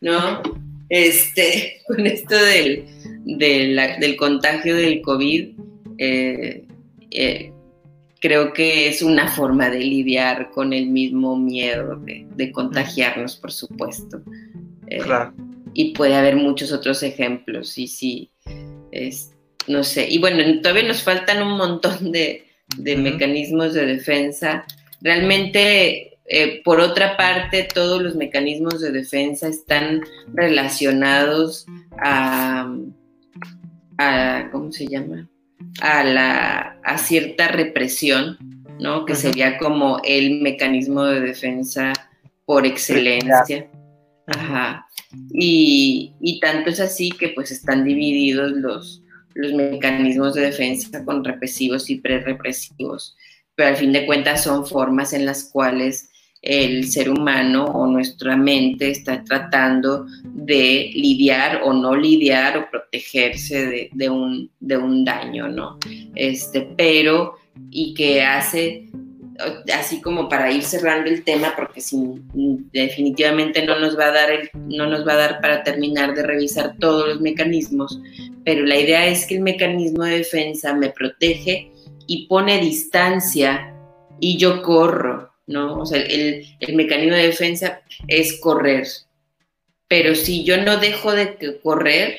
[0.00, 0.42] ¿no?
[0.88, 2.86] Este, con esto del,
[3.24, 5.48] del contagio del COVID,
[5.98, 6.64] eh,
[7.10, 7.52] eh,
[8.20, 14.22] creo que es una forma de lidiar con el mismo miedo de, contagiarnos, por supuesto.
[14.88, 15.00] Eh,
[15.74, 18.30] y puede haber muchos otros ejemplos, y sí,
[18.90, 19.32] es,
[19.66, 20.08] no sé.
[20.08, 22.44] Y bueno, todavía nos faltan un montón de,
[22.78, 24.64] mecanismos de defensa.
[25.00, 30.00] Realmente eh, por otra parte, todos los mecanismos de defensa están
[30.32, 31.66] relacionados
[31.98, 32.68] a,
[34.50, 35.28] ¿cómo se llama?
[35.80, 38.38] A, la, a cierta represión,
[38.78, 39.04] ¿no?
[39.04, 41.92] Que sería como el mecanismo de defensa
[42.44, 43.68] por excelencia.
[44.26, 44.86] Ajá.
[45.32, 49.02] Y, y, tanto es así que pues están divididos los,
[49.34, 53.16] los mecanismos de defensa con represivos y pre-represivos,
[53.54, 56.10] pero al fin de cuentas son formas en las cuales
[56.46, 63.90] el ser humano o nuestra mente está tratando de lidiar o no lidiar o protegerse
[63.92, 65.76] de, un, de un, daño, ¿no?
[66.14, 67.34] Este, pero,
[67.70, 68.86] y que hace,
[69.74, 71.82] así como para ir cerrando el tema, porque
[72.72, 74.28] definitivamente no nos, va a dar
[74.68, 78.00] no nos va a dar para terminar de revisar todos los mecanismos,
[78.44, 81.72] pero la idea es que el mecanismo de defensa me protege
[82.06, 83.74] y pone distancia
[84.20, 85.78] y yo corro, ¿no?
[85.78, 88.86] O sea, el, mecanismo de defensa es correr.
[89.88, 92.18] Pero si yo no dejo de correr,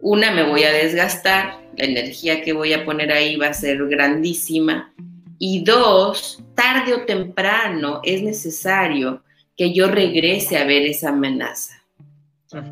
[0.00, 3.78] una, me voy a desgastar, la energía que voy a poner ahí va a ser
[3.86, 4.92] grandísima.
[5.38, 9.22] Y dos, tarde o temprano es necesario
[9.56, 11.82] que yo regrese a ver esa amenaza,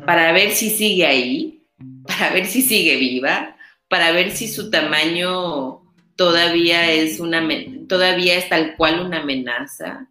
[0.05, 1.63] para ver si sigue ahí,
[2.07, 3.57] para ver si sigue viva,
[3.87, 5.81] para ver si su tamaño
[6.15, 7.41] todavía es una
[7.93, 10.07] todavía es tal cual una amenaza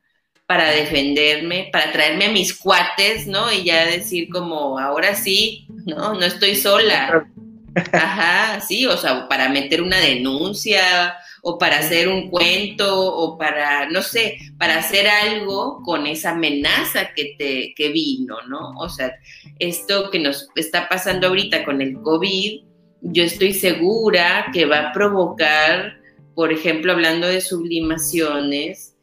[0.47, 3.53] para defenderme, para traerme a mis cuates, ¿no?
[3.53, 7.27] Y ya decir como, ahora sí, no, no estoy sola.
[7.93, 13.89] Ajá, sí, o sea, para meter una denuncia o para hacer un cuento o para,
[13.91, 18.79] no sé, para hacer algo con esa amenaza que te que vino, ¿no?
[18.79, 19.13] O sea,
[19.59, 22.61] esto que nos está pasando ahorita con el COVID,
[23.01, 26.02] yo estoy segura que va a provocar,
[26.35, 28.95] por ejemplo, hablando de sublimaciones,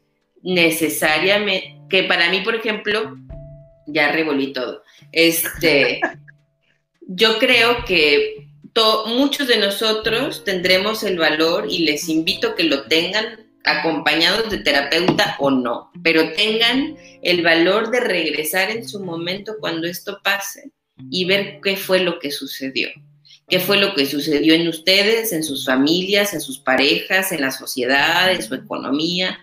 [0.42, 3.16] necesariamente, que para mí, por ejemplo,
[3.86, 4.82] ya revolví todo.
[5.12, 6.00] Este,
[7.00, 8.46] yo creo que
[9.06, 14.58] muchos de nosotros tendremos el valor y les invito a que lo tengan acompañados de
[14.58, 20.70] terapeuta o no, pero tengan el valor de regresar en su momento cuando esto pase
[21.10, 22.88] y ver qué fue lo que sucedió
[23.50, 27.50] qué fue lo que sucedió en ustedes, en sus familias, en sus parejas, en la
[27.50, 29.38] sociedad, en su economía,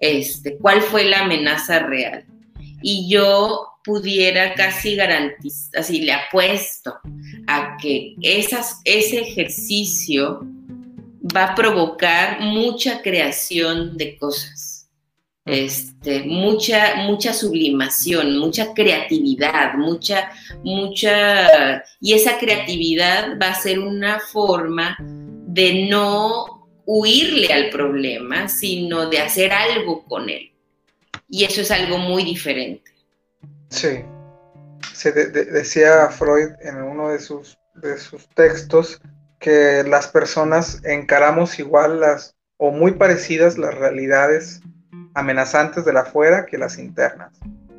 [0.00, 2.24] este, cuál fue la amenaza real.
[2.82, 6.98] Y yo pudiera casi garantizar, así le apuesto
[7.46, 10.40] a que ese ejercicio
[11.36, 14.69] va a provocar mucha creación de cosas
[15.44, 20.30] este, mucha, mucha sublimación, mucha creatividad, mucha,
[20.62, 29.08] mucha, y esa creatividad va a ser una forma de no huirle al problema, sino
[29.08, 30.52] de hacer algo con él.
[31.28, 32.90] Y eso es algo muy diferente.
[33.68, 34.04] Sí.
[34.92, 39.00] Se decía Freud en uno de sus, de sus textos
[39.38, 44.60] que las personas encaramos igual las o muy parecidas las realidades
[45.14, 47.38] amenazantes de la afuera que las internas,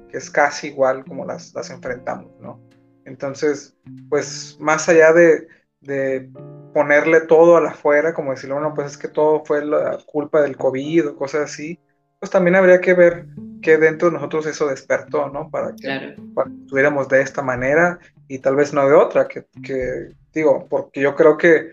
[0.09, 2.59] que es casi igual como las, las enfrentamos, ¿no?
[3.05, 3.75] Entonces,
[4.09, 5.47] pues más allá de,
[5.81, 6.29] de
[6.73, 10.41] ponerle todo a la afuera, como decirlo, bueno, pues es que todo fue la culpa
[10.41, 11.79] del COVID o cosas así,
[12.19, 13.25] pues también habría que ver
[13.61, 15.49] qué dentro de nosotros eso despertó, ¿no?
[15.49, 16.15] Para que,
[16.61, 21.15] estuviéramos de esta manera y tal vez no de otra, que, que digo, porque yo
[21.15, 21.71] creo que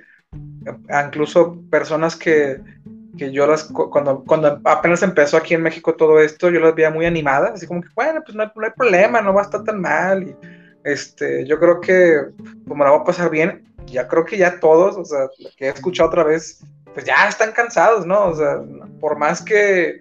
[1.04, 2.60] incluso personas que
[3.18, 6.90] que yo las, cuando, cuando apenas empezó aquí en México todo esto, yo las veía
[6.90, 9.80] muy animadas, así como que, bueno, pues no hay, problema, no va a estar tan
[9.80, 10.22] mal.
[10.22, 10.36] Y,
[10.84, 12.28] este, yo creo que
[12.66, 15.68] como la va a pasar bien, ya creo que ya todos, o sea, que he
[15.68, 16.62] escuchado otra vez
[16.94, 18.26] pues ya están cansados, ¿no?
[18.26, 18.60] O sea,
[19.00, 20.00] por más que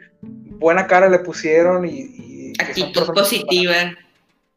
[0.58, 2.54] buena cara le pusieron y...
[2.60, 3.76] Actitud positiva.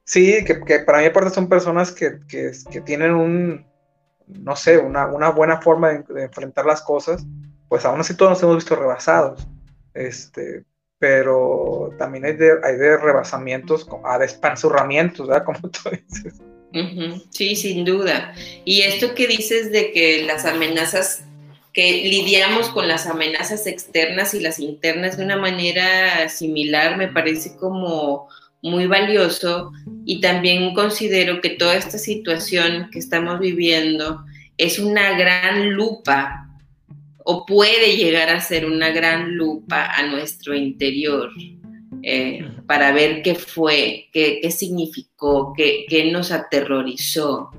[0.04, 2.18] sí, que, para mí aparte son personas que,
[2.86, 3.66] tienen un,
[4.26, 7.26] no sé, una, buena forma de, enfrentar las cosas,
[7.70, 9.46] pues aún así todos nos hemos visto rebasados.
[9.94, 10.64] Este,
[10.98, 15.44] pero también hay de, hay de rebasamientos, a despanzurramientos, ¿verdad?
[15.46, 16.34] Como tú dices.
[17.30, 18.34] Sí, sin duda.
[18.64, 21.22] Y esto que dices de que las amenazas,
[21.72, 27.56] que lidiamos con las amenazas externas y las internas de una manera similar, me parece
[27.56, 28.28] como
[28.62, 29.70] muy valioso
[30.04, 34.24] y también considero que toda esta situación que estamos viviendo
[34.58, 36.49] es una gran lupa
[37.24, 41.30] o puede llegar a ser una gran lupa a nuestro interior
[42.02, 47.50] eh, para ver qué fue, qué, significó, qué, nos aterrorizó.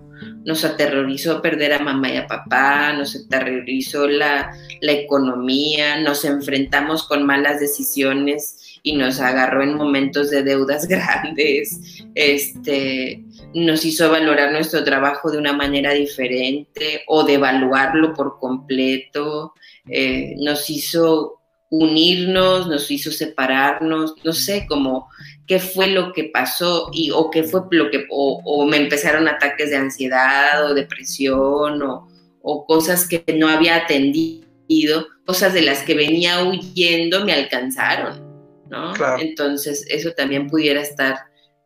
[0.45, 7.07] Nos aterrorizó perder a mamá y a papá, nos aterrorizó la, la economía, nos enfrentamos
[7.07, 13.23] con malas decisiones y nos agarró en momentos de deudas grandes, este,
[13.53, 19.53] nos hizo valorar nuestro trabajo de una manera diferente o devaluarlo por completo,
[19.89, 25.09] eh, nos hizo unirnos, nos hizo separarnos, no sé, como
[25.47, 29.69] qué fue lo que pasó y o qué fue lo que, o, me empezaron ataques
[29.69, 32.09] de ansiedad o depresión o,
[32.41, 38.21] o, cosas que no había atendido, cosas de las que venía huyendo me alcanzaron,
[38.69, 38.93] ¿no?
[39.19, 41.19] Entonces eso también pudiera estar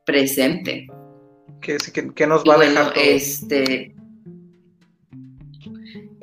[0.05, 0.88] presente.
[1.62, 1.78] ¿Qué,
[2.16, 3.03] qué, nos va a dejar todo?
[3.03, 3.95] Este,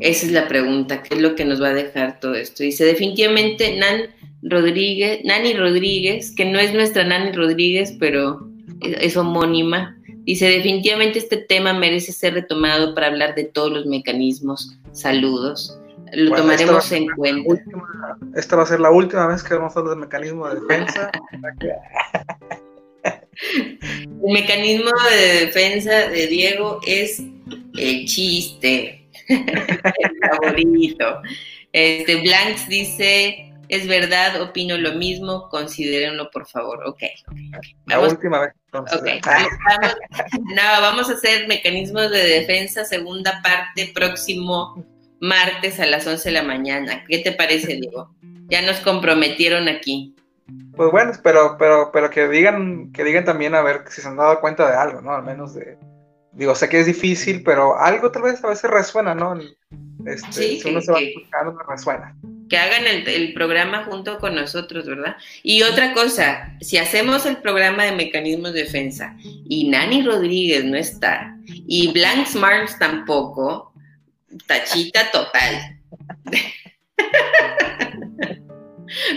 [0.03, 2.65] esa es la pregunta, ¿qué es lo que nos va a dejar todo esto?
[2.65, 4.11] Dice, definitivamente Nan
[4.43, 8.49] Rodríguez, Nani Rodríguez, que no es nuestra Nani Rodríguez, pero
[8.81, 14.77] es, homónima, dice, definitivamente este tema merece ser retomado para hablar de todos los mecanismos.
[14.91, 15.79] Saludos.
[16.13, 17.49] Lo tomaremos en cuenta.
[18.35, 21.11] esta va a ser la última vez que vamos a hablar del mecanismo de defensa.
[23.05, 27.23] el mecanismo de defensa de Diego es
[27.77, 31.23] el chiste el favorito.
[31.73, 36.83] Este, Blanks dice, es verdad, opino lo mismo, considérenlo por favor.
[36.87, 37.03] Ok,
[37.87, 38.53] La última vez.
[38.73, 39.21] Okay.
[39.25, 39.97] Vamos,
[40.41, 44.87] no, vamos a hacer mecanismos de defensa, segunda parte, próximo
[45.21, 47.05] martes a las 11 de la mañana.
[47.09, 48.15] ¿Qué te parece, Diego?
[48.49, 50.15] Ya nos comprometieron aquí.
[50.77, 54.17] Pues bueno, pero, pero, pero que digan, que digan también a ver si se han
[54.17, 55.13] dado cuenta de algo, ¿no?
[55.13, 55.79] Al menos de,
[56.33, 59.39] digo, sé que es difícil, pero algo tal vez a veces resuena, ¿no?
[60.07, 62.17] Este, sí, si uno se va escuchando, me resuena.
[62.49, 65.17] Que hagan el, programa junto con nosotros, ¿verdad?
[65.43, 70.77] Y otra cosa, si hacemos el programa de mecanismos de defensa y Nani Rodríguez no
[70.77, 73.73] está, y Blank Smarts tampoco,
[74.47, 75.79] tachita total.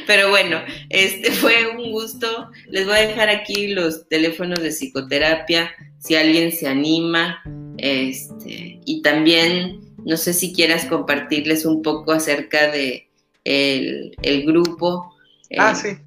[0.08, 2.52] Pero bueno, este fue un gusto.
[2.68, 7.44] Les voy a dejar aquí los teléfonos de psicoterapia si alguien se anima.
[7.78, 13.10] Este, y también, no sé si quieras compartirles un poco acerca de
[13.44, 15.14] el, grupo.
[15.58, 15.98] Ah, eh, sí.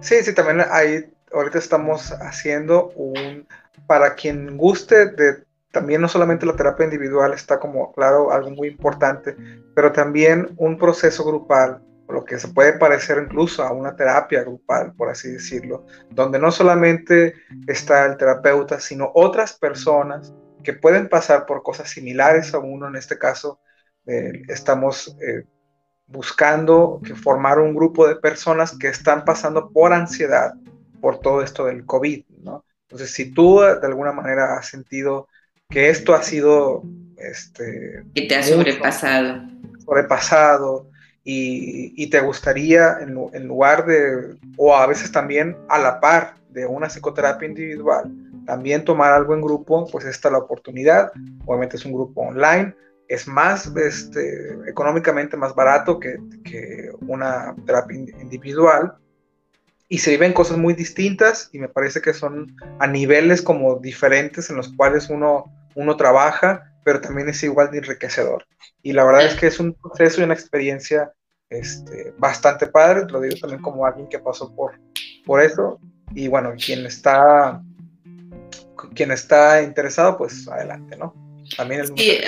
[0.00, 3.46] Sí, sí, también ahí ahorita estamos haciendo un,
[3.86, 5.44] para quien guste de
[5.74, 9.36] también no solamente la terapia individual está como, claro, algo muy importante,
[9.74, 14.92] pero también un proceso grupal lo que se puede parecer incluso a una terapia grupal,
[14.94, 17.34] por así decirlo, donde no solamente
[17.66, 20.32] está el terapeuta, sino otras personas
[20.62, 22.88] que pueden pasar por cosas similares a uno.
[22.88, 23.60] En este caso,
[24.06, 25.44] eh, estamos eh,
[26.06, 30.54] buscando formar un grupo de personas que están pasando por ansiedad
[31.00, 32.64] por todo esto del COVID, ¿no?
[32.88, 35.28] Entonces, si tú de alguna manera has sentido
[35.68, 36.82] que esto ha sido...
[37.16, 39.42] Este, que te ha sobrepasado.
[39.84, 40.90] Sobrepasado,
[41.26, 46.88] y, te gustaría, en, lugar de, o a veces también a la par de una
[46.88, 48.12] psicoterapia individual,
[48.44, 51.10] también tomar algo en grupo, pues esta es la oportunidad.
[51.46, 52.74] Obviamente es un grupo online,
[53.08, 58.94] es más este, económicamente más barato que, que una terapia individual.
[59.88, 64.50] Y se viven cosas muy distintas y me parece que son a niveles como diferentes
[64.50, 65.44] en los cuales uno,
[65.74, 68.46] uno trabaja pero también es igual de enriquecedor.
[68.82, 71.12] Y la verdad es que es un proceso y una experiencia
[71.50, 74.78] este, bastante padre, lo digo también como alguien que pasó por,
[75.24, 75.80] por eso.
[76.14, 77.62] Y bueno, quien está,
[78.94, 81.14] quien está interesado, pues adelante, ¿no?
[81.56, 82.18] También es sí,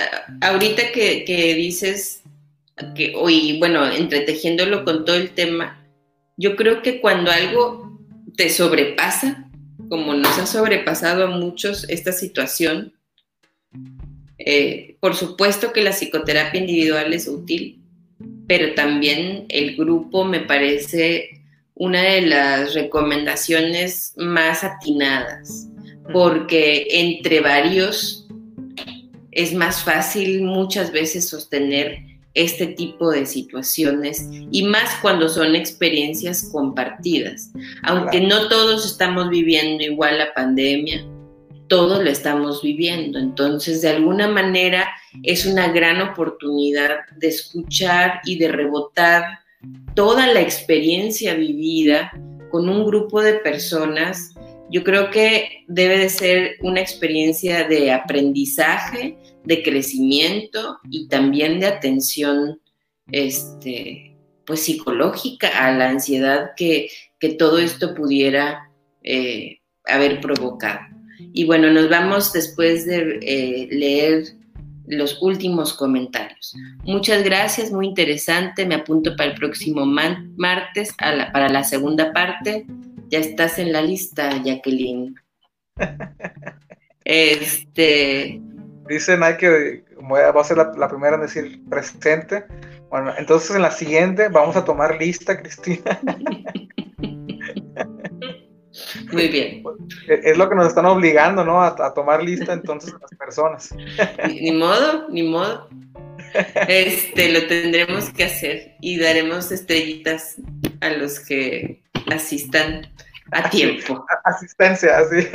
[0.41, 2.21] ahorita que, que dices
[2.95, 5.83] que hoy, bueno, entretejiéndolo con todo el tema,
[6.37, 7.99] yo creo que cuando algo
[8.35, 9.49] te sobrepasa,
[9.89, 12.93] como nos ha sobrepasado a muchos esta situación,
[14.39, 17.79] eh, por supuesto que la psicoterapia individual es útil,
[18.47, 21.41] pero también el grupo me parece
[21.73, 25.67] una de las recomendaciones más atinadas,
[26.11, 28.27] porque entre varios
[29.31, 31.99] es más fácil muchas veces sostener
[32.33, 37.51] este tipo de situaciones y más cuando son experiencias compartidas.
[37.83, 41.05] Aunque no todos estamos viviendo igual la pandemia,
[41.67, 43.19] todos la estamos viviendo.
[43.19, 44.87] Entonces, de alguna manera,
[45.23, 49.39] es una gran oportunidad de escuchar y de rebotar
[49.95, 52.11] toda la experiencia vivida
[52.51, 54.33] con un grupo de personas.
[54.69, 61.67] Yo creo que debe de ser una experiencia de aprendizaje, de crecimiento y también de
[61.67, 62.59] atención
[63.11, 64.15] este,
[64.45, 66.89] pues psicológica a la ansiedad que,
[67.37, 68.71] todo esto pudiera
[69.03, 70.96] eh, haber provocado.
[71.19, 74.23] Y bueno, nos vamos después de eh, leer
[74.87, 76.55] los últimos comentarios.
[76.83, 78.65] Muchas gracias, muy interesante.
[78.65, 82.65] Me apunto para el próximo martes para la segunda parte.
[83.09, 85.15] Ya estás en la lista, Jacqueline.
[87.09, 88.41] Este.
[88.89, 92.43] Dicen hay que va a ser la, la, primera en decir presente.
[92.89, 96.01] Bueno, entonces en la siguiente vamos a tomar lista, Cristina.
[99.11, 99.63] Muy bien.
[100.07, 101.61] Es lo que nos están obligando, ¿no?
[101.61, 103.73] A, tomar lista entonces las personas.
[104.27, 105.69] Ni, modo, ni modo.
[106.67, 110.35] Este, lo tendremos que hacer y daremos estrellitas
[110.81, 111.81] a los que
[112.11, 112.87] asistan
[113.31, 114.05] a tiempo.
[114.23, 115.27] Asistencia, así.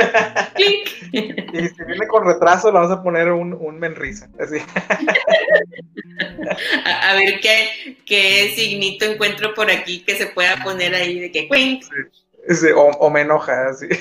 [1.52, 4.56] Y si viene con retraso, le vamos a poner un, un menrisa, así.
[6.84, 11.48] A, ver qué, qué signito encuentro por aquí que se pueda poner ahí de que
[12.46, 13.86] cuenta o, me enoja, así.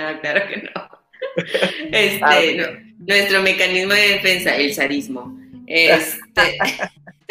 [0.00, 0.88] Ah, claro que no.
[1.92, 5.36] Este, ah, nuestro mecanismo de defensa, el zarismo.
[5.66, 6.58] Este,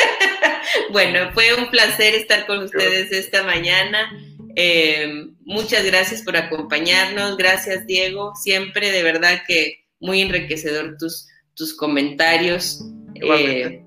[0.91, 4.11] bueno, fue un placer estar con ustedes esta mañana.
[4.55, 7.37] Eh, muchas gracias por acompañarnos.
[7.37, 8.33] Gracias, Diego.
[8.35, 12.83] Siempre, de verdad que muy enriquecedor tus, tus comentarios.
[13.15, 13.83] Eh,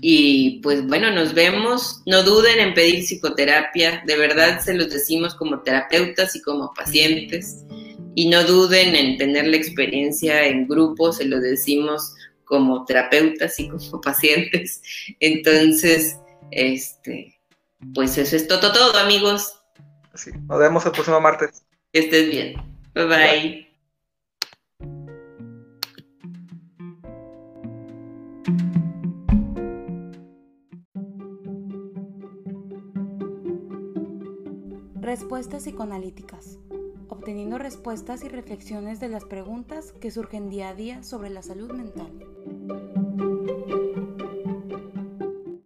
[0.00, 2.02] y pues bueno, nos vemos.
[2.06, 4.02] No duden en pedir psicoterapia.
[4.06, 7.64] De verdad se los decimos como terapeutas y como pacientes.
[8.14, 11.12] Y no duden en tener la experiencia en grupo.
[11.12, 12.14] Se lo decimos
[12.44, 14.82] como terapeutas y como pacientes.
[15.20, 16.18] Entonces,
[16.50, 17.40] este,
[17.94, 19.60] pues eso es todo, todo, amigos.
[20.14, 21.64] Sí, nos vemos el próximo martes.
[21.92, 22.54] Que estés bien.
[22.94, 23.06] bye.
[23.06, 23.73] bye.
[35.14, 36.58] Respuestas psicoanalíticas.
[37.08, 41.70] Obteniendo respuestas y reflexiones de las preguntas que surgen día a día sobre la salud
[41.70, 42.10] mental.